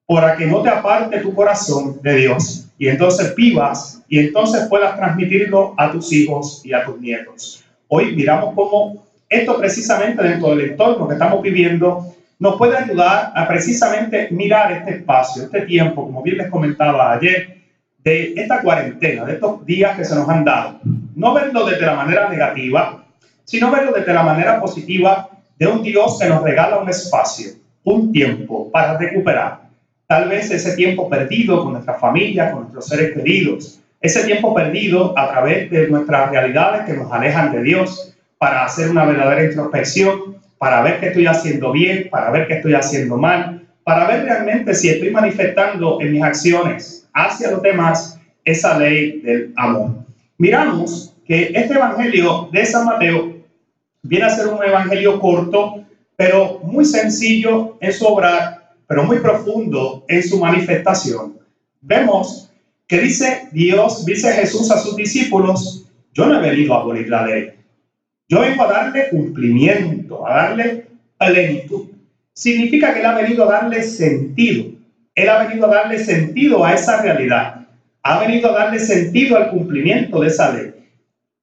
para 0.06 0.36
que 0.36 0.46
no 0.46 0.62
te 0.62 0.68
aparte 0.68 1.18
tu 1.18 1.34
corazón 1.34 2.00
de 2.02 2.14
Dios 2.14 2.66
y 2.78 2.88
entonces 2.88 3.34
vivas 3.34 4.02
y 4.08 4.20
entonces 4.20 4.66
puedas 4.68 4.96
transmitirlo 4.96 5.74
a 5.76 5.90
tus 5.90 6.12
hijos 6.12 6.62
y 6.64 6.72
a 6.72 6.84
tus 6.84 7.00
nietos. 7.00 7.64
Hoy 7.88 8.14
miramos 8.14 8.54
cómo 8.54 9.04
esto 9.28 9.58
precisamente 9.58 10.22
dentro 10.22 10.50
del 10.50 10.70
entorno 10.70 11.08
que 11.08 11.14
estamos 11.14 11.42
viviendo 11.42 12.14
nos 12.38 12.56
puede 12.56 12.76
ayudar 12.76 13.32
a 13.34 13.48
precisamente 13.48 14.28
mirar 14.30 14.70
este 14.70 14.96
espacio, 14.96 15.44
este 15.44 15.62
tiempo, 15.62 16.04
como 16.04 16.22
bien 16.22 16.38
les 16.38 16.50
comentaba 16.50 17.14
ayer, 17.14 17.56
de 18.04 18.34
esta 18.36 18.60
cuarentena, 18.60 19.24
de 19.24 19.34
estos 19.34 19.64
días 19.66 19.96
que 19.96 20.04
se 20.04 20.14
nos 20.14 20.28
han 20.28 20.44
dado. 20.44 20.78
No 21.14 21.34
verlo 21.34 21.64
desde 21.66 21.86
la 21.86 21.94
manera 21.94 22.28
negativa, 22.28 23.04
sino 23.44 23.70
verlo 23.70 23.92
desde 23.92 24.12
la 24.12 24.22
manera 24.22 24.60
positiva 24.60 25.28
de 25.58 25.66
un 25.66 25.82
Dios 25.82 26.18
que 26.20 26.28
nos 26.28 26.42
regala 26.42 26.78
un 26.78 26.88
espacio, 26.88 27.52
un 27.82 28.12
tiempo 28.12 28.70
para 28.70 28.96
recuperar, 28.98 29.65
tal 30.06 30.28
vez 30.28 30.50
ese 30.50 30.76
tiempo 30.76 31.08
perdido 31.08 31.62
con 31.62 31.72
nuestra 31.72 31.94
familia, 31.94 32.52
con 32.52 32.62
nuestros 32.62 32.86
seres 32.86 33.14
queridos, 33.14 33.80
ese 34.00 34.24
tiempo 34.24 34.54
perdido 34.54 35.18
a 35.18 35.30
través 35.30 35.70
de 35.70 35.88
nuestras 35.88 36.30
realidades 36.30 36.84
que 36.84 36.92
nos 36.92 37.10
alejan 37.12 37.52
de 37.52 37.62
Dios, 37.62 38.14
para 38.38 38.64
hacer 38.64 38.90
una 38.90 39.04
verdadera 39.04 39.44
introspección, 39.44 40.36
para 40.58 40.82
ver 40.82 41.00
qué 41.00 41.06
estoy 41.08 41.26
haciendo 41.26 41.72
bien, 41.72 42.08
para 42.10 42.30
ver 42.30 42.46
qué 42.46 42.54
estoy 42.54 42.74
haciendo 42.74 43.16
mal, 43.16 43.62
para 43.82 44.06
ver 44.06 44.24
realmente 44.24 44.74
si 44.74 44.88
estoy 44.88 45.10
manifestando 45.10 46.00
en 46.00 46.12
mis 46.12 46.22
acciones 46.22 47.08
hacia 47.12 47.50
los 47.50 47.62
demás 47.62 48.20
esa 48.44 48.78
ley 48.78 49.20
del 49.20 49.52
amor. 49.56 49.90
Miramos 50.38 51.14
que 51.26 51.52
este 51.54 51.74
Evangelio 51.74 52.48
de 52.52 52.66
San 52.66 52.84
Mateo 52.84 53.34
viene 54.02 54.26
a 54.26 54.30
ser 54.30 54.48
un 54.48 54.62
Evangelio 54.62 55.18
corto, 55.18 55.84
pero 56.14 56.60
muy 56.62 56.84
sencillo 56.84 57.76
en 57.80 57.92
su 57.92 58.06
obrar 58.06 58.55
pero 58.86 59.04
muy 59.04 59.18
profundo 59.18 60.04
en 60.08 60.22
su 60.22 60.38
manifestación. 60.38 61.38
Vemos 61.80 62.50
que 62.86 63.00
dice 63.00 63.48
Dios, 63.52 64.04
dice 64.04 64.32
Jesús 64.32 64.70
a 64.70 64.78
sus 64.78 64.96
discípulos, 64.96 65.86
yo 66.12 66.26
no 66.26 66.38
he 66.38 66.50
venido 66.50 66.74
a 66.74 66.80
abolir 66.80 67.08
la 67.08 67.26
ley, 67.26 67.50
yo 68.28 68.40
vengo 68.40 68.62
a 68.62 68.72
darle 68.72 69.08
cumplimiento, 69.10 70.26
a 70.26 70.34
darle 70.34 70.86
plenitud. 71.18 71.86
Significa 72.32 72.92
que 72.92 73.00
Él 73.00 73.06
ha 73.06 73.14
venido 73.14 73.48
a 73.48 73.52
darle 73.52 73.82
sentido, 73.82 74.66
Él 75.14 75.28
ha 75.28 75.44
venido 75.44 75.66
a 75.66 75.74
darle 75.74 75.98
sentido 75.98 76.64
a 76.64 76.74
esa 76.74 77.02
realidad, 77.02 77.66
ha 78.02 78.20
venido 78.20 78.50
a 78.50 78.64
darle 78.64 78.78
sentido 78.78 79.36
al 79.36 79.50
cumplimiento 79.50 80.20
de 80.20 80.28
esa 80.28 80.52
ley. 80.52 80.72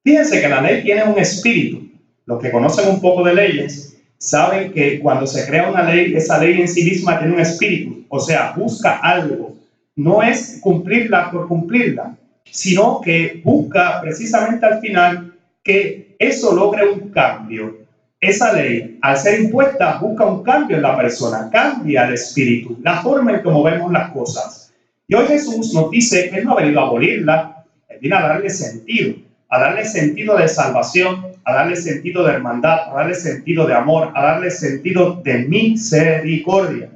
Fíjense 0.04 0.42
que 0.42 0.50
la 0.50 0.62
ley 0.62 0.84
tiene 0.84 1.04
un 1.04 1.18
espíritu. 1.18 1.90
Los 2.26 2.42
que 2.42 2.52
conocen 2.52 2.90
un 2.90 3.02
poco 3.02 3.24
de 3.24 3.34
leyes 3.34 3.93
saben 4.24 4.72
que 4.72 5.02
cuando 5.02 5.28
se 5.28 5.46
crea 5.46 5.70
una 5.70 5.84
ley, 5.84 6.16
esa 6.16 6.38
ley 6.38 6.62
en 6.62 6.68
sí 6.70 6.86
misma 6.86 7.20
tiene 7.20 7.34
un 7.34 7.42
espíritu, 7.42 8.06
o 8.08 8.22
sea, 8.22 8.54
busca 8.56 9.00
algo. 9.00 9.58
No 9.98 10.24
es 10.24 10.60
cumplirla 10.62 11.30
por 11.30 11.50
cumplirla, 11.50 12.16
sino 12.50 13.02
que 13.02 13.42
busca 13.44 14.00
precisamente 14.02 14.66
al 14.66 14.80
final 14.80 15.34
que 15.62 16.16
eso 16.18 16.56
logre 16.56 16.88
un 16.88 17.10
cambio. 17.10 17.80
Esa 18.22 18.54
ley, 18.54 18.98
al 19.02 19.18
ser 19.18 19.42
impuesta, 19.42 19.98
busca 19.98 20.26
un 20.26 20.42
cambio 20.42 20.78
en 20.78 20.84
la 20.84 20.96
persona, 20.96 21.50
cambia 21.52 22.08
el 22.08 22.14
espíritu, 22.14 22.78
la 22.82 23.02
forma 23.02 23.34
en 23.34 23.42
cómo 23.42 23.62
vemos 23.62 23.92
las 23.92 24.10
cosas. 24.12 24.72
Y 25.06 25.16
hoy 25.16 25.28
Jesús 25.28 25.74
nos 25.74 25.92
dice 25.92 26.30
que 26.30 26.38
Él 26.38 26.46
no 26.46 26.54
ha 26.54 26.62
venido 26.62 26.80
a 26.80 26.86
abolirla, 26.86 27.66
Él 27.90 27.98
viene 28.00 28.16
a 28.16 28.22
darle 28.22 28.50
sentido, 28.50 29.16
a 29.50 29.60
darle 29.60 29.84
sentido 29.84 30.38
de 30.38 30.48
salvación, 30.48 31.33
a 31.46 31.54
darle 31.54 31.76
sentido 31.76 32.26
de 32.26 32.34
hermandad, 32.34 32.90
a 32.90 32.94
darle 32.94 33.16
sentido 33.16 33.66
de 33.66 33.74
amor, 33.74 34.12
a 34.16 34.24
darle 34.24 34.52
sentido 34.52 35.22
de 35.24 35.40
misericordia. 35.40 36.90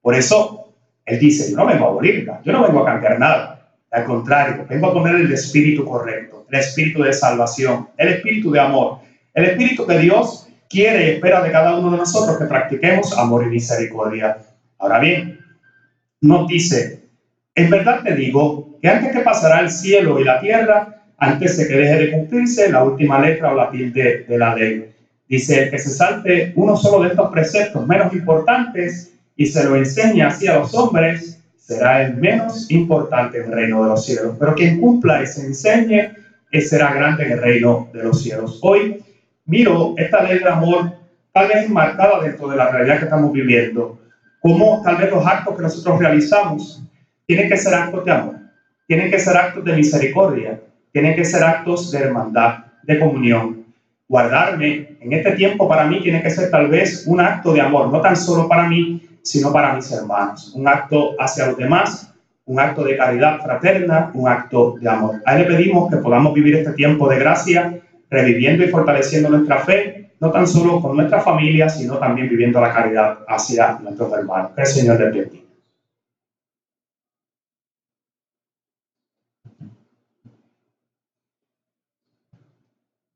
Por 0.00 0.14
eso, 0.14 0.74
Él 1.06 1.18
dice, 1.18 1.50
yo 1.50 1.56
no 1.56 1.66
vengo 1.66 1.86
a 1.86 1.88
abolirla, 1.88 2.40
yo 2.44 2.52
no 2.52 2.62
vengo 2.62 2.82
a 2.82 2.86
cambiar 2.86 3.18
nada. 3.18 3.72
Al 3.90 4.04
contrario, 4.04 4.66
vengo 4.68 4.88
a 4.88 4.92
poner 4.92 5.14
el 5.16 5.32
espíritu 5.32 5.84
correcto, 5.84 6.46
el 6.50 6.58
espíritu 6.58 7.02
de 7.02 7.12
salvación, 7.12 7.88
el 7.96 8.08
espíritu 8.08 8.50
de 8.50 8.60
amor, 8.60 8.98
el 9.32 9.44
espíritu 9.44 9.86
que 9.86 9.98
Dios 9.98 10.48
quiere, 10.68 11.14
espera 11.14 11.42
de 11.42 11.52
cada 11.52 11.76
uno 11.76 11.92
de 11.92 11.98
nosotros 11.98 12.36
que 12.38 12.46
practiquemos 12.46 13.16
amor 13.16 13.44
y 13.44 13.50
misericordia. 13.50 14.38
Ahora 14.78 14.98
bien, 14.98 15.38
nos 16.20 16.48
dice, 16.48 17.04
en 17.54 17.70
verdad 17.70 18.02
te 18.02 18.14
digo 18.16 18.78
que 18.82 18.88
antes 18.88 19.12
que 19.12 19.20
pasará 19.20 19.60
el 19.60 19.70
cielo 19.70 20.18
y 20.18 20.24
la 20.24 20.40
tierra, 20.40 21.03
antes 21.18 21.56
de 21.56 21.68
que 21.68 21.76
deje 21.76 21.98
de 21.98 22.10
cumplirse 22.12 22.70
la 22.70 22.84
última 22.84 23.20
letra 23.20 23.52
o 23.52 23.54
la 23.54 23.70
tilde 23.70 24.24
de 24.28 24.38
la 24.38 24.54
ley. 24.54 24.90
Dice, 25.28 25.64
el 25.64 25.70
que 25.70 25.78
se 25.78 25.90
salte 25.90 26.52
uno 26.56 26.76
solo 26.76 27.02
de 27.02 27.10
estos 27.10 27.30
preceptos 27.30 27.86
menos 27.86 28.12
importantes 28.12 29.12
y 29.36 29.46
se 29.46 29.64
lo 29.64 29.76
enseña 29.76 30.28
así 30.28 30.46
a 30.46 30.58
los 30.58 30.74
hombres, 30.74 31.40
será 31.56 32.02
el 32.02 32.16
menos 32.16 32.70
importante 32.70 33.38
en 33.38 33.44
el 33.46 33.52
reino 33.52 33.82
de 33.82 33.88
los 33.88 34.04
cielos. 34.04 34.36
Pero 34.38 34.54
quien 34.54 34.80
cumpla 34.80 35.22
y 35.22 35.26
se 35.26 35.46
enseñe, 35.46 36.12
será 36.60 36.92
grande 36.94 37.24
en 37.24 37.32
el 37.32 37.42
reino 37.42 37.88
de 37.92 38.04
los 38.04 38.22
cielos. 38.22 38.58
Hoy 38.62 39.02
miro 39.46 39.94
esta 39.96 40.22
ley 40.22 40.38
de 40.38 40.48
amor 40.48 40.92
tal 41.32 41.48
vez 41.48 41.66
enmarcada 41.66 42.22
dentro 42.22 42.48
de 42.48 42.56
la 42.56 42.70
realidad 42.70 42.98
que 42.98 43.04
estamos 43.04 43.32
viviendo. 43.32 43.98
Como 44.40 44.82
tal 44.84 44.96
vez 44.96 45.10
los 45.10 45.26
actos 45.26 45.56
que 45.56 45.62
nosotros 45.62 45.98
realizamos 45.98 46.82
tienen 47.26 47.48
que 47.48 47.56
ser 47.56 47.74
actos 47.74 48.04
de 48.04 48.12
amor, 48.12 48.36
tienen 48.86 49.10
que 49.10 49.18
ser 49.18 49.36
actos 49.36 49.64
de 49.64 49.72
misericordia, 49.72 50.60
tienen 50.94 51.16
que 51.16 51.24
ser 51.24 51.42
actos 51.42 51.90
de 51.90 51.98
hermandad, 51.98 52.66
de 52.84 53.00
comunión. 53.00 53.64
Guardarme 54.08 54.96
en 55.00 55.12
este 55.12 55.32
tiempo 55.32 55.68
para 55.68 55.86
mí 55.86 56.00
tiene 56.00 56.22
que 56.22 56.30
ser 56.30 56.52
tal 56.52 56.68
vez 56.68 57.02
un 57.08 57.20
acto 57.20 57.52
de 57.52 57.60
amor, 57.60 57.92
no 57.92 58.00
tan 58.00 58.16
solo 58.16 58.46
para 58.46 58.68
mí, 58.68 59.02
sino 59.20 59.52
para 59.52 59.74
mis 59.74 59.90
hermanos. 59.90 60.54
Un 60.54 60.68
acto 60.68 61.16
hacia 61.18 61.48
los 61.48 61.56
demás, 61.56 62.14
un 62.44 62.60
acto 62.60 62.84
de 62.84 62.96
caridad 62.96 63.40
fraterna, 63.42 64.12
un 64.14 64.28
acto 64.28 64.76
de 64.80 64.88
amor. 64.88 65.16
A 65.26 65.34
Él 65.34 65.42
le 65.42 65.56
pedimos 65.56 65.90
que 65.90 65.96
podamos 65.96 66.32
vivir 66.32 66.54
este 66.54 66.74
tiempo 66.74 67.08
de 67.08 67.18
gracia, 67.18 67.76
reviviendo 68.08 68.62
y 68.62 68.68
fortaleciendo 68.68 69.30
nuestra 69.30 69.58
fe, 69.58 70.12
no 70.20 70.30
tan 70.30 70.46
solo 70.46 70.80
con 70.80 70.96
nuestra 70.96 71.20
familia, 71.22 71.68
sino 71.68 71.98
también 71.98 72.28
viviendo 72.28 72.60
la 72.60 72.72
caridad 72.72 73.18
hacia 73.26 73.80
nuestros 73.82 74.12
hermanos. 74.12 74.52
Que 74.54 74.60
el 74.60 74.68
Señor 74.68 75.00
le 75.00 75.10
bendiga. 75.10 75.43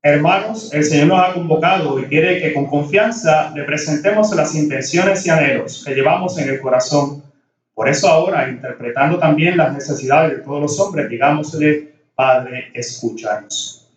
Hermanos, 0.01 0.73
el 0.73 0.85
Señor 0.85 1.07
nos 1.07 1.19
ha 1.19 1.33
convocado 1.33 1.99
y 1.99 2.05
quiere 2.05 2.39
que 2.39 2.53
con 2.53 2.67
confianza 2.67 3.51
le 3.53 3.65
presentemos 3.65 4.33
las 4.33 4.55
intenciones 4.55 5.25
y 5.25 5.29
anhelos 5.29 5.83
que 5.85 5.93
llevamos 5.93 6.37
en 6.37 6.49
el 6.49 6.61
corazón. 6.61 7.21
Por 7.73 7.89
eso 7.89 8.07
ahora, 8.07 8.47
interpretando 8.47 9.19
también 9.19 9.57
las 9.57 9.73
necesidades 9.73 10.37
de 10.37 10.43
todos 10.43 10.61
los 10.61 10.79
hombres, 10.79 11.09
digámosle, 11.09 11.91
Padre, 12.15 12.71
escúchanos. 12.73 13.89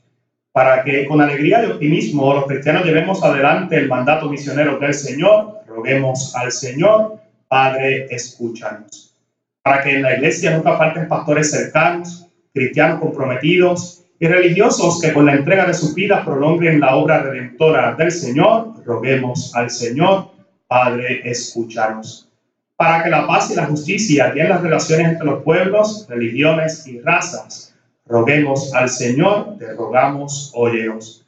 Para 0.50 0.82
que 0.82 1.06
con 1.06 1.20
alegría 1.20 1.62
y 1.62 1.70
optimismo 1.70 2.34
los 2.34 2.46
cristianos 2.46 2.84
llevemos 2.84 3.22
adelante 3.22 3.76
el 3.76 3.88
mandato 3.88 4.28
misionero 4.28 4.78
del 4.78 4.94
Señor, 4.94 5.60
roguemos 5.68 6.34
al 6.34 6.50
Señor, 6.50 7.20
Padre, 7.46 8.06
escúchanos. 8.10 9.14
Para 9.62 9.80
que 9.84 9.94
en 9.94 10.02
la 10.02 10.16
iglesia 10.16 10.56
nunca 10.56 10.76
falten 10.76 11.06
pastores 11.06 11.52
cercanos, 11.52 12.26
cristianos 12.52 12.98
comprometidos, 12.98 14.01
y 14.22 14.28
religiosos 14.28 15.00
que 15.00 15.12
con 15.12 15.26
la 15.26 15.34
entrega 15.34 15.66
de 15.66 15.74
sus 15.74 15.96
vidas 15.96 16.24
prolonguen 16.24 16.78
la 16.78 16.94
obra 16.94 17.24
redentora 17.24 17.96
del 17.96 18.12
Señor, 18.12 18.72
roguemos 18.84 19.52
al 19.56 19.68
Señor, 19.68 20.28
Padre, 20.68 21.28
escuchanos. 21.28 22.28
Para 22.76 23.02
que 23.02 23.10
la 23.10 23.26
paz 23.26 23.50
y 23.50 23.56
la 23.56 23.66
justicia 23.66 24.32
y 24.32 24.38
en 24.38 24.50
las 24.50 24.62
relaciones 24.62 25.08
entre 25.08 25.26
los 25.26 25.42
pueblos, 25.42 26.06
religiones 26.08 26.86
y 26.86 27.00
razas, 27.00 27.74
roguemos 28.06 28.72
al 28.72 28.90
Señor, 28.90 29.58
te 29.58 29.72
rogamos, 29.72 30.52
óyenos. 30.54 31.26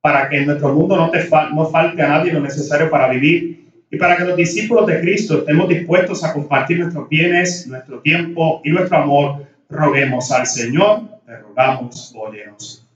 Para 0.00 0.28
que 0.28 0.38
en 0.38 0.46
nuestro 0.46 0.74
mundo 0.74 0.96
no, 0.96 1.12
te 1.12 1.24
no 1.54 1.70
falte 1.70 2.02
a 2.02 2.08
nadie 2.08 2.32
lo 2.32 2.40
necesario 2.40 2.90
para 2.90 3.06
vivir 3.06 3.70
y 3.88 3.96
para 3.96 4.16
que 4.16 4.24
los 4.24 4.36
discípulos 4.36 4.88
de 4.88 5.00
Cristo 5.00 5.38
estemos 5.38 5.68
dispuestos 5.68 6.24
a 6.24 6.32
compartir 6.32 6.80
nuestros 6.80 7.08
bienes, 7.08 7.68
nuestro 7.68 8.00
tiempo 8.00 8.60
y 8.64 8.70
nuestro 8.70 8.98
amor, 8.98 9.46
roguemos 9.70 10.32
al 10.32 10.44
Señor, 10.44 11.02
te 11.32 11.38
rogamos, 11.38 12.12
óyenos. 12.14 12.86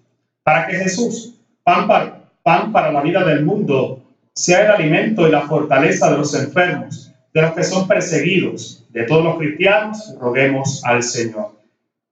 Para 0.42 0.66
que 0.66 0.76
Jesús, 0.76 1.40
pan 1.62 1.86
para, 1.86 2.92
la 2.92 3.00
vida 3.00 3.24
del 3.24 3.44
mundo, 3.44 4.02
sea 4.34 4.64
el 4.64 4.70
alimento 4.72 5.26
y 5.26 5.30
la 5.30 5.42
fortaleza 5.42 6.10
de 6.10 6.18
los 6.18 6.34
enfermos, 6.34 7.12
de 7.32 7.42
los 7.42 7.52
que 7.52 7.64
son 7.64 7.88
perseguidos, 7.88 8.84
de 8.90 9.04
todos 9.04 9.24
los 9.24 9.38
cristianos, 9.38 10.14
roguemos 10.20 10.84
al 10.84 11.02
Señor. 11.02 11.52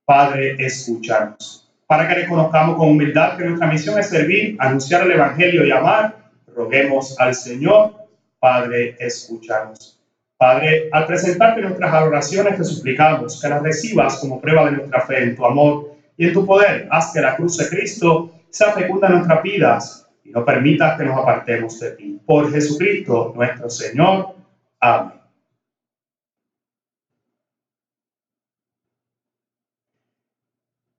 Padre, 0.04 0.56
escuchanos. 0.58 1.70
Para 1.86 2.08
que 2.08 2.14
reconozcamos 2.14 2.76
con 2.76 2.88
humildad 2.88 3.36
que 3.36 3.44
nuestra 3.44 3.66
misión 3.66 3.98
es 3.98 4.08
servir, 4.08 4.56
anunciar 4.58 5.02
el 5.02 5.12
Evangelio 5.12 5.66
y 5.66 5.70
amar, 5.70 6.16
roguemos 6.54 7.18
al 7.20 7.34
Señor. 7.34 7.92
Padre, 8.38 8.96
escuchanos. 8.98 10.00
Padre, 10.36 10.88
al 10.90 11.06
presentarte 11.06 11.62
nuestras 11.62 12.02
oraciones 12.02 12.56
te 12.56 12.64
suplicamos 12.64 13.40
que 13.40 13.48
las 13.48 13.62
recibas 13.62 14.18
como 14.18 14.40
prueba 14.40 14.66
de 14.66 14.72
nuestra 14.72 15.00
fe 15.02 15.22
en 15.22 15.36
tu 15.36 15.44
amor 15.44 15.93
y 16.16 16.26
en 16.26 16.32
tu 16.32 16.46
poder 16.46 16.88
haz 16.90 17.12
que 17.12 17.20
la 17.20 17.36
cruz 17.36 17.56
de 17.58 17.68
Cristo 17.68 18.30
sea 18.50 18.72
fecunda 18.72 19.08
en 19.08 19.14
nuestras 19.14 19.42
vidas 19.42 20.06
y 20.24 20.30
no 20.30 20.44
permitas 20.44 20.96
que 20.96 21.04
nos 21.04 21.18
apartemos 21.18 21.78
de 21.80 21.90
ti. 21.92 22.20
Por 22.24 22.50
Jesucristo 22.52 23.32
nuestro 23.34 23.68
Señor. 23.68 24.34
Amén. 24.80 25.24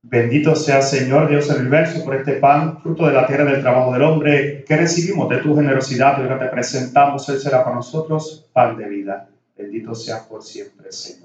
Bendito 0.08 0.56
sea 0.56 0.84
Señor 0.84 1.30
Dios 1.30 1.48
del 1.48 1.62
universo 1.62 2.06
por 2.06 2.16
este 2.16 2.34
pan, 2.34 2.80
fruto 2.80 3.08
de 3.08 3.14
la 3.14 3.26
tierra 3.26 3.46
del 3.46 3.62
trabajo 3.62 3.92
del 3.92 4.04
hombre, 4.04 4.64
que 4.64 4.78
recibimos 4.78 5.28
de 5.30 5.38
tu 5.38 5.56
generosidad 5.56 6.20
y 6.20 6.22
ahora 6.22 6.40
te 6.40 6.46
presentamos. 6.46 7.28
Él 7.28 7.40
será 7.40 7.64
para 7.64 7.78
nosotros 7.78 8.48
pan 8.54 8.78
de 8.78 8.88
vida. 8.88 9.28
Bendito 9.58 9.96
sea 9.96 10.24
por 10.28 10.44
siempre, 10.44 10.92
Señor. 10.92 11.25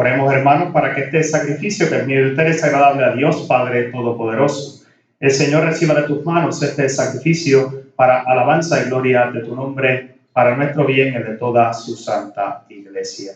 Oremos, 0.00 0.32
hermanos, 0.32 0.72
para 0.72 0.94
que 0.94 1.00
este 1.00 1.24
sacrificio 1.24 1.90
que 1.90 1.96
es 1.96 2.06
mío 2.06 2.24
es 2.40 2.62
agradable 2.62 3.04
a 3.04 3.16
Dios 3.16 3.46
Padre 3.48 3.90
Todopoderoso. 3.90 4.86
El 5.18 5.32
Señor 5.32 5.64
reciba 5.64 5.92
de 5.92 6.06
tus 6.06 6.24
manos 6.24 6.62
este 6.62 6.88
sacrificio 6.88 7.82
para 7.96 8.20
alabanza 8.20 8.80
y 8.80 8.84
gloria 8.84 9.28
de 9.32 9.40
tu 9.40 9.56
nombre, 9.56 10.18
para 10.32 10.54
nuestro 10.54 10.86
bien 10.86 11.08
y 11.08 11.18
de 11.18 11.34
toda 11.36 11.74
su 11.74 11.96
santa 11.96 12.64
iglesia. 12.68 13.32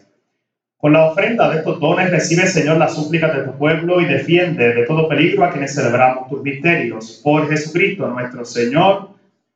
Con 0.76 0.92
la 0.92 1.06
ofrenda 1.06 1.50
de 1.50 1.58
estos 1.58 1.80
dones 1.80 2.12
recibe, 2.12 2.46
Señor, 2.46 2.76
las 2.76 2.94
súplicas 2.94 3.36
de 3.36 3.42
tu 3.42 3.58
pueblo 3.58 4.00
y 4.00 4.04
defiende 4.04 4.72
de 4.72 4.86
todo 4.86 5.08
peligro 5.08 5.44
a 5.44 5.50
quienes 5.50 5.74
celebramos 5.74 6.28
tus 6.28 6.44
misterios. 6.44 7.20
Por 7.24 7.48
Jesucristo 7.48 8.06
nuestro 8.06 8.44
Señor. 8.44 9.08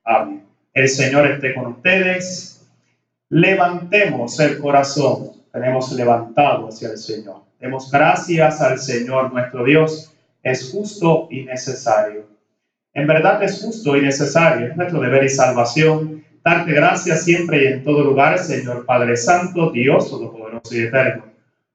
Amén. 0.03 0.43
El 0.75 0.89
Señor 0.89 1.31
esté 1.31 1.55
con 1.55 1.67
ustedes. 1.67 2.67
Levantemos 3.29 4.41
el 4.41 4.59
corazón 4.59 5.37
tenemos 5.57 5.91
levantado 5.93 6.69
hacia 6.69 6.91
el 6.91 6.99
Señor. 6.99 7.37
Demos 7.59 7.91
gracias 7.91 8.61
al 8.61 8.79
Señor 8.79 9.33
nuestro 9.33 9.65
Dios. 9.65 10.13
Es 10.43 10.71
justo 10.71 11.29
y 11.31 11.45
necesario. 11.45 12.27
En 12.93 13.07
verdad 13.07 13.43
es 13.43 13.63
justo 13.63 13.97
y 13.97 14.03
necesario, 14.03 14.67
es 14.67 14.77
nuestro 14.77 15.01
deber 15.01 15.25
y 15.25 15.31
salvación, 15.31 16.23
darte 16.45 16.73
gracias 16.73 17.25
siempre 17.25 17.65
y 17.65 17.67
en 17.69 17.85
todo 17.85 18.05
lugar, 18.05 18.39
Señor 18.39 18.85
Padre 18.85 19.17
Santo, 19.17 19.71
Dios 19.71 20.11
Todopoderoso 20.11 20.75
y 20.75 20.81
Eterno. 20.81 21.25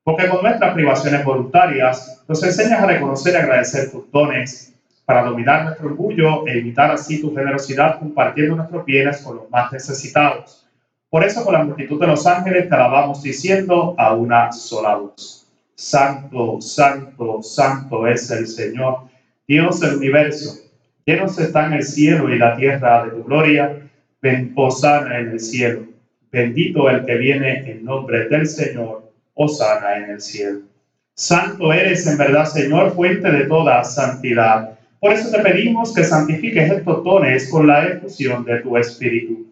Porque 0.04 0.30
con 0.30 0.44
nuestras 0.44 0.76
privaciones 0.76 1.26
voluntarias 1.26 2.24
nos 2.28 2.44
enseñas 2.44 2.84
a 2.84 2.86
reconocer 2.86 3.34
y 3.34 3.38
agradecer 3.38 3.89
tus 3.89 4.12
dones 4.12 4.76
para 5.06 5.24
dominar 5.24 5.65
nuestro 5.65 5.88
orgullo 5.88 6.46
e 6.46 6.60
imitar 6.60 6.91
así 6.91 7.20
tu 7.20 7.34
generosidad 7.36 7.98
compartiendo 7.98 8.58
nuestros 8.58 8.86
bienes 8.86 9.22
con 9.22 9.38
los 9.38 9.50
más 9.50 9.72
necesitados 9.72 10.61
por 11.12 11.26
eso 11.26 11.43
con 11.43 11.54
la 11.54 11.65
multitud 11.65 12.00
de 12.00 12.08
los 12.08 12.26
ángeles 12.26 12.69
te 12.69 12.74
alabamos 12.74 13.21
diciendo 13.21 13.93
a 13.97 14.13
una 14.13 14.50
sola 14.54 14.95
voz. 14.95 15.45
Santo, 15.76 16.62
santo, 16.62 17.43
santo 17.43 18.08
es 18.08 18.32
el 18.32 18.47
Señor, 18.47 19.10
Dios 19.45 19.82
del 19.82 19.97
universo. 19.97 20.62
Llenos 21.06 21.38
están 21.38 21.74
el 21.74 21.84
cielo 21.84 22.34
y 22.34 22.39
la 22.39 22.56
tierra 22.56 23.04
de 23.04 23.12
tu 23.12 23.26
gloria. 23.26 23.78
Ven, 24.21 24.54
posana 24.54 25.19
en 25.19 25.32
el 25.32 25.41
cielo. 25.41 25.86
Bendito 26.32 26.89
el 26.89 27.04
que 27.04 27.15
viene 27.15 27.69
en 27.69 27.84
nombre 27.84 28.30
del 28.30 28.47
Señor. 28.47 29.12
Osana 29.34 29.97
en 29.97 30.12
el 30.12 30.21
cielo. 30.21 30.60
Santo 31.13 31.74
eres 31.74 32.08
en 32.08 32.17
verdad, 32.17 32.45
Señor, 32.45 32.95
fuente 32.95 33.30
de 33.30 33.47
toda 33.47 33.84
santidad. 33.84 34.80
Por 35.02 35.12
eso 35.12 35.30
te 35.30 35.43
pedimos 35.43 35.93
que 35.93 36.06
santifiques 36.06 36.71
estos 36.71 37.04
dones 37.04 37.50
con 37.50 37.67
la 37.67 37.86
efusión 37.86 38.45
de 38.45 38.60
tu 38.60 38.78
Espíritu 38.78 39.52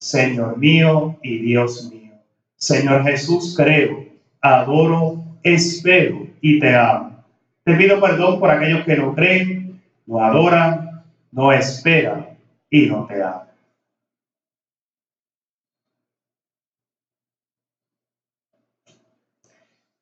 Señor 0.00 0.56
mío 0.56 1.18
y 1.22 1.40
Dios 1.40 1.90
mío, 1.92 2.14
Señor 2.56 3.04
Jesús, 3.04 3.54
creo, 3.54 4.06
adoro, 4.40 5.22
espero 5.42 6.26
y 6.40 6.58
te 6.58 6.74
amo. 6.74 7.22
Te 7.64 7.74
pido 7.74 8.00
perdón 8.00 8.40
por 8.40 8.50
aquellos 8.50 8.84
que 8.86 8.96
no 8.96 9.14
creen, 9.14 9.82
no 10.06 10.24
adoran, 10.24 11.04
no 11.30 11.52
esperan 11.52 12.38
y 12.70 12.86
no 12.86 13.06
te 13.06 13.22
aman. 13.22 13.50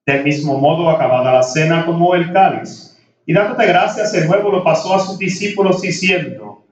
Del 0.06 0.24
mismo 0.24 0.58
modo, 0.58 0.88
acabada 0.88 1.32
la 1.32 1.42
cena, 1.42 1.84
tomó 1.84 2.14
el 2.14 2.32
cáliz 2.32 2.98
y 3.26 3.32
dándote 3.34 3.66
gracias, 3.66 4.12
de 4.12 4.26
nuevo 4.26 4.50
lo 4.50 4.64
pasó 4.64 4.94
a 4.94 5.00
sus 5.00 5.18
discípulos 5.18 5.82
diciendo, 5.82 6.64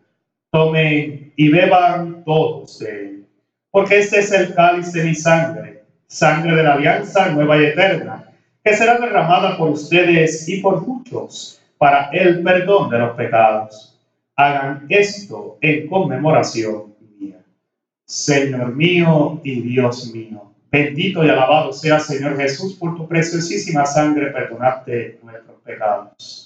tomen 0.50 1.34
y 1.36 1.48
beban 1.50 2.24
todos 2.24 2.78
de 2.78 3.00
él, 3.00 3.15
porque 3.70 3.98
este 3.98 4.20
es 4.20 4.32
el 4.32 4.54
cáliz 4.54 4.92
de 4.92 5.04
mi 5.04 5.14
sangre, 5.14 5.82
sangre 6.06 6.56
de 6.56 6.62
la 6.62 6.74
alianza 6.74 7.28
nueva 7.30 7.60
y 7.60 7.66
eterna, 7.66 8.32
que 8.64 8.76
será 8.76 8.98
derramada 8.98 9.56
por 9.56 9.70
ustedes 9.70 10.48
y 10.48 10.60
por 10.60 10.86
muchos 10.86 11.60
para 11.78 12.10
el 12.10 12.42
perdón 12.42 12.90
de 12.90 12.98
los 12.98 13.16
pecados. 13.16 13.98
Hagan 14.36 14.86
esto 14.88 15.58
en 15.60 15.86
conmemoración 15.88 16.94
mía. 17.18 17.38
Señor 18.04 18.74
mío 18.74 19.40
y 19.42 19.60
Dios 19.60 20.12
mío 20.12 20.46
Bendito 20.70 21.24
y 21.24 21.30
alabado 21.30 21.72
sea 21.72 21.98
Señor 22.00 22.36
Jesús 22.36 22.74
por 22.74 22.96
tu 22.96 23.08
preciosísima 23.08 23.86
sangre, 23.86 24.30
perdonarte 24.30 25.18
nuestros 25.22 25.58
pecados. 25.62 26.45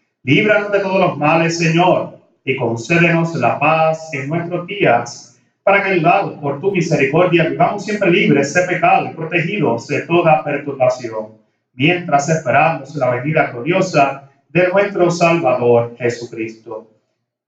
Líbranos 0.23 0.71
de 0.71 0.79
todos 0.81 0.99
los 0.99 1.17
males, 1.17 1.57
Señor, 1.57 2.19
y 2.45 2.55
concédenos 2.55 3.33
la 3.35 3.57
paz 3.57 4.13
en 4.13 4.29
nuestros 4.29 4.67
días 4.67 5.39
para 5.63 5.83
que 5.83 5.91
ayudados 5.91 6.39
por 6.39 6.59
tu 6.59 6.71
misericordia 6.71 7.45
vivamos 7.45 7.83
siempre 7.83 8.11
libres 8.11 8.53
de 8.53 8.61
pecado 8.61 9.07
y 9.07 9.15
protegidos 9.15 9.87
de 9.87 10.01
toda 10.01 10.43
perturbación, 10.43 11.39
mientras 11.73 12.29
esperamos 12.29 12.95
la 12.95 13.09
venida 13.09 13.51
gloriosa 13.51 14.29
de 14.49 14.67
nuestro 14.67 15.09
Salvador 15.09 15.95
Jesucristo. 15.97 16.87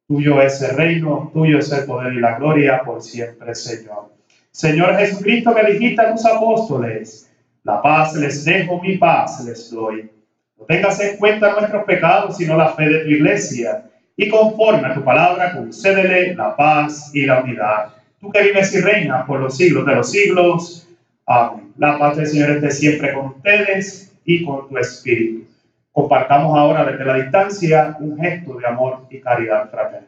Tuyo 0.07 0.41
es 0.41 0.59
el 0.63 0.75
reino, 0.75 1.29
tuyo 1.31 1.59
es 1.59 1.71
el 1.71 1.85
poder 1.85 2.13
y 2.13 2.19
la 2.19 2.39
gloria 2.39 2.81
por 2.83 3.03
siempre, 3.03 3.53
Señor. 3.53 4.13
Señor 4.49 4.97
Jesucristo, 4.97 5.53
que 5.53 5.73
dijiste 5.73 6.01
a 6.01 6.11
tus 6.11 6.25
apóstoles, 6.25 7.31
la 7.63 7.81
paz 7.83 8.15
les 8.15 8.43
dejo, 8.43 8.81
mi 8.81 8.97
paz 8.97 9.45
les 9.45 9.69
doy. 9.69 10.09
Tengas 10.67 10.99
en 10.99 11.17
cuenta 11.17 11.51
nuestros 11.51 11.83
pecados, 11.85 12.37
sino 12.37 12.57
la 12.57 12.69
fe 12.69 12.87
de 12.89 12.99
tu 12.99 13.09
iglesia, 13.09 13.83
y 14.15 14.29
conforme 14.29 14.87
a 14.87 14.93
tu 14.93 15.03
palabra, 15.03 15.53
concédele 15.53 16.35
la 16.35 16.55
paz 16.55 17.11
y 17.13 17.25
la 17.25 17.41
unidad 17.41 17.93
tú 18.23 18.31
que 18.31 18.41
vives 18.41 18.73
y 18.73 18.79
reinas 18.79 19.25
por 19.25 19.41
los 19.41 19.57
siglos 19.57 19.85
de 19.85 19.95
los 19.95 20.09
siglos. 20.09 20.87
Amén. 21.25 21.73
La 21.77 21.99
paz 21.99 22.15
del 22.15 22.27
Señor 22.27 22.51
esté 22.51 22.71
siempre 22.71 23.13
con 23.13 23.27
ustedes 23.27 24.13
y 24.23 24.45
con 24.45 24.69
tu 24.69 24.77
espíritu. 24.77 25.45
Compartamos 25.91 26.57
ahora 26.57 26.85
desde 26.85 27.03
la 27.03 27.15
distancia 27.15 27.97
un 27.99 28.17
gesto 28.17 28.57
de 28.57 28.65
amor 28.65 29.05
y 29.09 29.19
caridad 29.19 29.69
fraterna. 29.69 30.07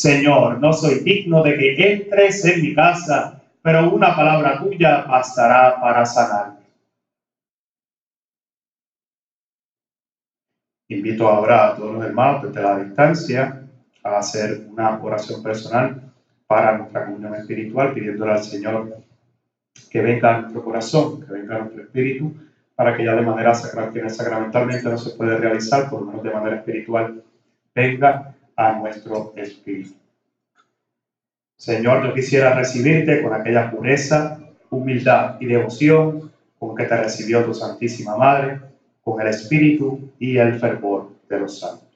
Señor, 0.00 0.58
no 0.60 0.72
soy 0.72 1.00
digno 1.00 1.42
de 1.42 1.58
que 1.58 1.92
entres 1.92 2.42
en 2.46 2.62
mi 2.62 2.74
casa, 2.74 3.42
pero 3.60 3.92
una 3.92 4.16
palabra 4.16 4.58
tuya 4.58 5.02
bastará 5.02 5.78
para 5.78 6.06
sanarme. 6.06 6.60
Invito 10.88 11.28
ahora 11.28 11.68
a 11.68 11.76
todos 11.76 11.96
los 11.96 12.04
hermanos 12.06 12.44
desde 12.44 12.62
la 12.62 12.78
distancia 12.78 13.62
a 14.02 14.16
hacer 14.16 14.62
una 14.70 14.98
oración 15.02 15.42
personal 15.42 16.00
para 16.46 16.78
nuestra 16.78 17.04
comunión 17.04 17.34
espiritual, 17.34 17.92
pidiéndole 17.92 18.32
al 18.32 18.42
Señor 18.42 18.96
que 19.90 20.00
venga 20.00 20.34
a 20.34 20.40
nuestro 20.40 20.64
corazón, 20.64 21.26
que 21.26 21.30
venga 21.30 21.56
a 21.56 21.58
nuestro 21.58 21.82
espíritu, 21.82 22.32
para 22.74 22.96
que 22.96 23.04
ya 23.04 23.14
de 23.14 23.20
manera 23.20 23.52
sacramentalmente 23.54 24.88
no 24.88 24.96
se 24.96 25.10
puede 25.10 25.36
realizar, 25.36 25.90
por 25.90 26.00
lo 26.00 26.06
menos 26.06 26.22
de 26.22 26.32
manera 26.32 26.56
espiritual, 26.56 27.22
venga 27.74 28.34
a 28.60 28.72
nuestro 28.72 29.32
espíritu. 29.36 29.94
Señor, 31.56 32.06
yo 32.06 32.14
quisiera 32.14 32.54
recibirte 32.54 33.22
con 33.22 33.32
aquella 33.32 33.70
pureza, 33.70 34.38
humildad 34.68 35.36
y 35.40 35.46
devoción 35.46 36.30
con 36.58 36.76
que 36.76 36.84
te 36.84 36.96
recibió 36.96 37.42
tu 37.42 37.54
Santísima 37.54 38.16
Madre, 38.16 38.60
con 39.02 39.18
el 39.20 39.28
espíritu 39.28 40.10
y 40.18 40.36
el 40.36 40.60
fervor 40.60 41.08
de 41.28 41.40
los 41.40 41.58
santos. 41.58 41.88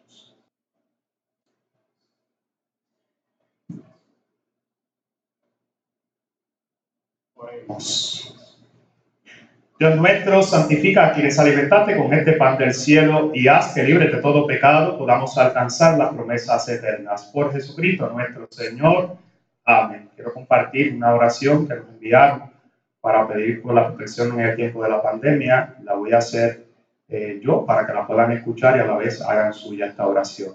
Dios 9.76 9.96
nuestro, 9.96 10.40
santifica 10.40 11.08
a 11.08 11.12
quienes 11.12 11.36
alimentaste 11.36 11.96
con 11.96 12.14
este 12.14 12.34
pan 12.34 12.56
del 12.56 12.72
cielo 12.72 13.32
y 13.34 13.48
haz 13.48 13.74
que 13.74 13.82
libre 13.82 14.06
de 14.08 14.18
todo 14.18 14.46
pecado 14.46 14.96
podamos 14.96 15.36
alcanzar 15.36 15.98
las 15.98 16.14
promesas 16.14 16.68
eternas. 16.68 17.24
Por 17.32 17.52
Jesucristo 17.52 18.08
nuestro 18.08 18.46
Señor. 18.50 19.16
Amén. 19.64 20.10
Quiero 20.14 20.32
compartir 20.32 20.94
una 20.94 21.12
oración 21.12 21.66
que 21.66 21.74
nos 21.74 21.88
enviaron 21.88 22.52
para 23.00 23.26
pedir 23.26 23.62
por 23.62 23.74
la 23.74 23.88
protección 23.88 24.38
en 24.38 24.46
el 24.46 24.54
tiempo 24.54 24.80
de 24.80 24.90
la 24.90 25.02
pandemia. 25.02 25.74
La 25.82 25.94
voy 25.94 26.12
a 26.12 26.18
hacer 26.18 26.66
eh, 27.08 27.40
yo 27.42 27.66
para 27.66 27.84
que 27.84 27.94
la 27.94 28.06
puedan 28.06 28.30
escuchar 28.30 28.76
y 28.76 28.80
a 28.80 28.86
la 28.86 28.96
vez 28.96 29.20
hagan 29.22 29.52
suya 29.52 29.86
esta 29.86 30.06
oración. 30.06 30.54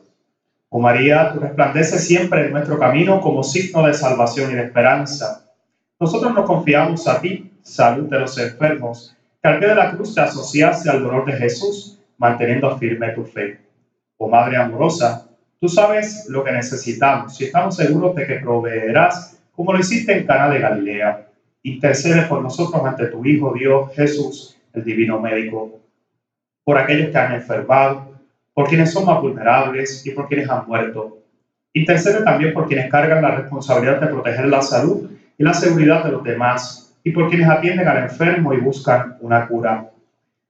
Oh 0.69 0.79
María, 0.79 1.33
tú 1.33 1.41
resplandeces 1.41 2.07
siempre 2.07 2.45
en 2.45 2.53
nuestro 2.53 2.79
camino 2.79 3.19
como 3.19 3.43
signo 3.43 3.85
de 3.85 3.93
salvación 3.93 4.51
y 4.51 4.55
de 4.55 4.63
esperanza. 4.63 5.45
Nosotros 5.99 6.33
nos 6.33 6.45
confiamos 6.45 7.05
a 7.07 7.19
ti, 7.19 7.48
salud 7.69 8.09
de 8.09 8.19
los 8.19 8.37
enfermos, 8.37 9.15
pie 9.41 9.59
de 9.59 9.75
la 9.75 9.91
cruz 9.91 10.15
te 10.15 10.21
asociaste 10.21 10.89
al 10.89 11.03
dolor 11.03 11.25
de 11.25 11.33
Jesús, 11.33 11.99
manteniendo 12.17 12.77
firme 12.77 13.09
tu 13.09 13.23
fe. 13.23 13.59
Oh 14.17 14.27
Madre 14.27 14.57
amorosa, 14.57 15.27
tú 15.59 15.69
sabes 15.69 16.25
lo 16.27 16.43
que 16.43 16.51
necesitamos 16.51 17.39
y 17.39 17.45
estamos 17.45 17.75
seguros 17.75 18.15
de 18.15 18.27
que 18.27 18.35
proveerás 18.35 19.37
como 19.55 19.73
lo 19.73 19.79
hiciste 19.79 20.17
en 20.17 20.25
Cana 20.25 20.49
de 20.49 20.59
Galilea. 20.59 21.27
Intercede 21.63 22.23
por 22.23 22.41
nosotros 22.41 22.83
ante 22.83 23.07
tu 23.07 23.23
Hijo 23.25 23.53
Dios 23.53 23.91
Jesús, 23.93 24.57
el 24.73 24.83
Divino 24.83 25.19
Médico, 25.19 25.79
por 26.63 26.77
aquellos 26.77 27.09
que 27.09 27.17
han 27.17 27.33
enfermado, 27.33 28.09
por 28.53 28.67
quienes 28.67 28.91
son 28.91 29.05
más 29.05 29.21
vulnerables 29.21 30.05
y 30.05 30.11
por 30.11 30.27
quienes 30.27 30.49
han 30.49 30.67
muerto. 30.67 31.19
Intercede 31.73 32.23
también 32.23 32.53
por 32.53 32.67
quienes 32.67 32.89
cargan 32.89 33.21
la 33.21 33.35
responsabilidad 33.35 34.01
de 34.01 34.07
proteger 34.07 34.47
la 34.47 34.61
salud 34.61 35.09
y 35.37 35.43
la 35.43 35.53
seguridad 35.53 36.03
de 36.03 36.11
los 36.11 36.23
demás, 36.23 36.88
y 37.03 37.11
por 37.11 37.29
quienes 37.29 37.49
atienden 37.49 37.87
al 37.87 38.03
enfermo 38.03 38.53
y 38.53 38.59
buscan 38.59 39.17
una 39.21 39.47
cura. 39.47 39.89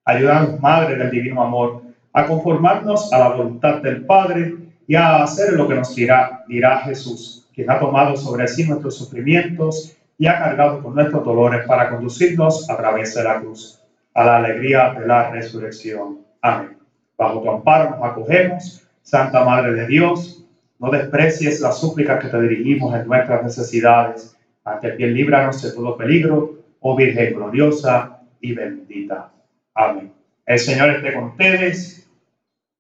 Ayúdanos, 0.06 0.60
Madre 0.60 0.96
del 0.96 1.12
Divino 1.12 1.42
Amor, 1.42 1.84
a 2.14 2.26
conformarnos 2.26 3.14
a 3.14 3.20
la 3.20 3.30
voluntad 3.30 3.82
del 3.82 4.06
Padre 4.06 4.56
y 4.88 4.96
a 4.96 5.24
hacer 5.24 5.54
lo 5.54 5.68
que 5.68 5.76
nos 5.76 5.96
dirá, 5.96 6.44
dirá 6.48 6.80
Jesús, 6.80 7.48
quien 7.54 7.70
ha 7.70 7.80
tomado 7.80 8.16
sobre 8.16 8.48
sí 8.48 8.68
nuestros 8.68 8.98
sufrimientos 8.98 9.96
y 10.18 10.28
ha 10.28 10.40
cargado 10.40 10.82
con 10.82 10.96
nuestros 10.96 11.24
dolores 11.24 11.66
para 11.68 11.90
conducirnos 11.90 12.70
a 12.70 12.78
través 12.78 13.14
de 13.14 13.24
la 13.24 13.40
cruz, 13.40 13.82
a 14.14 14.26
la 14.26 14.38
alegría 14.38 14.96
de 15.00 15.06
la 15.06 15.30
resurrección. 15.30 16.20
Amén. 16.42 16.78
Bajo 17.18 17.42
tu 17.42 17.52
amparo 17.52 17.92
nos 17.92 18.04
acogemos, 18.04 18.84
Santa 19.04 19.44
Madre 19.46 19.74
de 19.74 19.88
Dios, 19.88 20.44
no 20.80 20.90
desprecies 20.90 21.60
las 21.60 21.80
súplicas 21.80 22.24
que 22.24 22.30
te 22.30 22.42
dirigimos 22.42 22.96
en 22.96 23.06
nuestras 23.08 23.44
necesidades 23.44 24.36
ante 24.74 24.96
quien 24.96 25.14
líbranos 25.14 25.62
de 25.62 25.72
todo 25.72 25.98
peligro, 25.98 26.60
oh 26.80 26.96
Virgen 26.96 27.34
gloriosa 27.34 28.20
y 28.40 28.54
bendita. 28.54 29.32
Amén. 29.74 30.12
El 30.46 30.60
Señor 30.60 30.90
esté 30.92 31.14
con 31.14 31.26
ustedes 31.26 32.10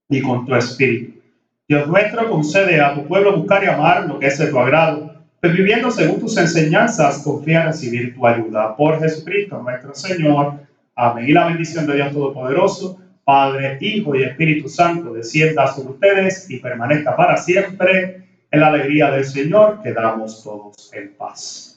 y 0.09 0.21
con 0.21 0.45
tu 0.45 0.55
espíritu. 0.55 1.19
Dios 1.67 1.87
nuestro 1.87 2.29
concede 2.29 2.81
a 2.81 2.95
tu 2.95 3.07
pueblo 3.07 3.37
buscar 3.37 3.63
y 3.63 3.67
amar 3.67 4.07
lo 4.07 4.19
que 4.19 4.27
es 4.27 4.37
de 4.39 4.47
tu 4.47 4.57
agrado, 4.57 5.13
pero 5.39 5.53
viviendo 5.53 5.91
según 5.91 6.19
tus 6.19 6.35
enseñanzas, 6.37 7.21
confía 7.23 7.61
en 7.61 7.67
recibir 7.67 8.15
tu 8.15 8.25
ayuda. 8.25 8.75
Por 8.75 8.99
Jesucristo 8.99 9.61
nuestro 9.61 9.93
Señor. 9.93 10.53
Amén. 10.95 11.29
Y 11.29 11.31
la 11.31 11.47
bendición 11.47 11.85
de 11.85 11.95
Dios 11.95 12.11
Todopoderoso, 12.11 12.99
Padre, 13.23 13.77
Hijo 13.81 14.15
y 14.15 14.23
Espíritu 14.23 14.67
Santo, 14.67 15.13
descienda 15.13 15.67
sobre 15.67 15.93
ustedes 15.93 16.49
y 16.49 16.57
permanezca 16.57 17.15
para 17.15 17.37
siempre 17.37 18.23
en 18.51 18.59
la 18.59 18.67
alegría 18.67 19.11
del 19.11 19.25
Señor, 19.25 19.81
quedamos 19.83 20.43
todos 20.43 20.91
en 20.93 21.13
paz. 21.13 21.68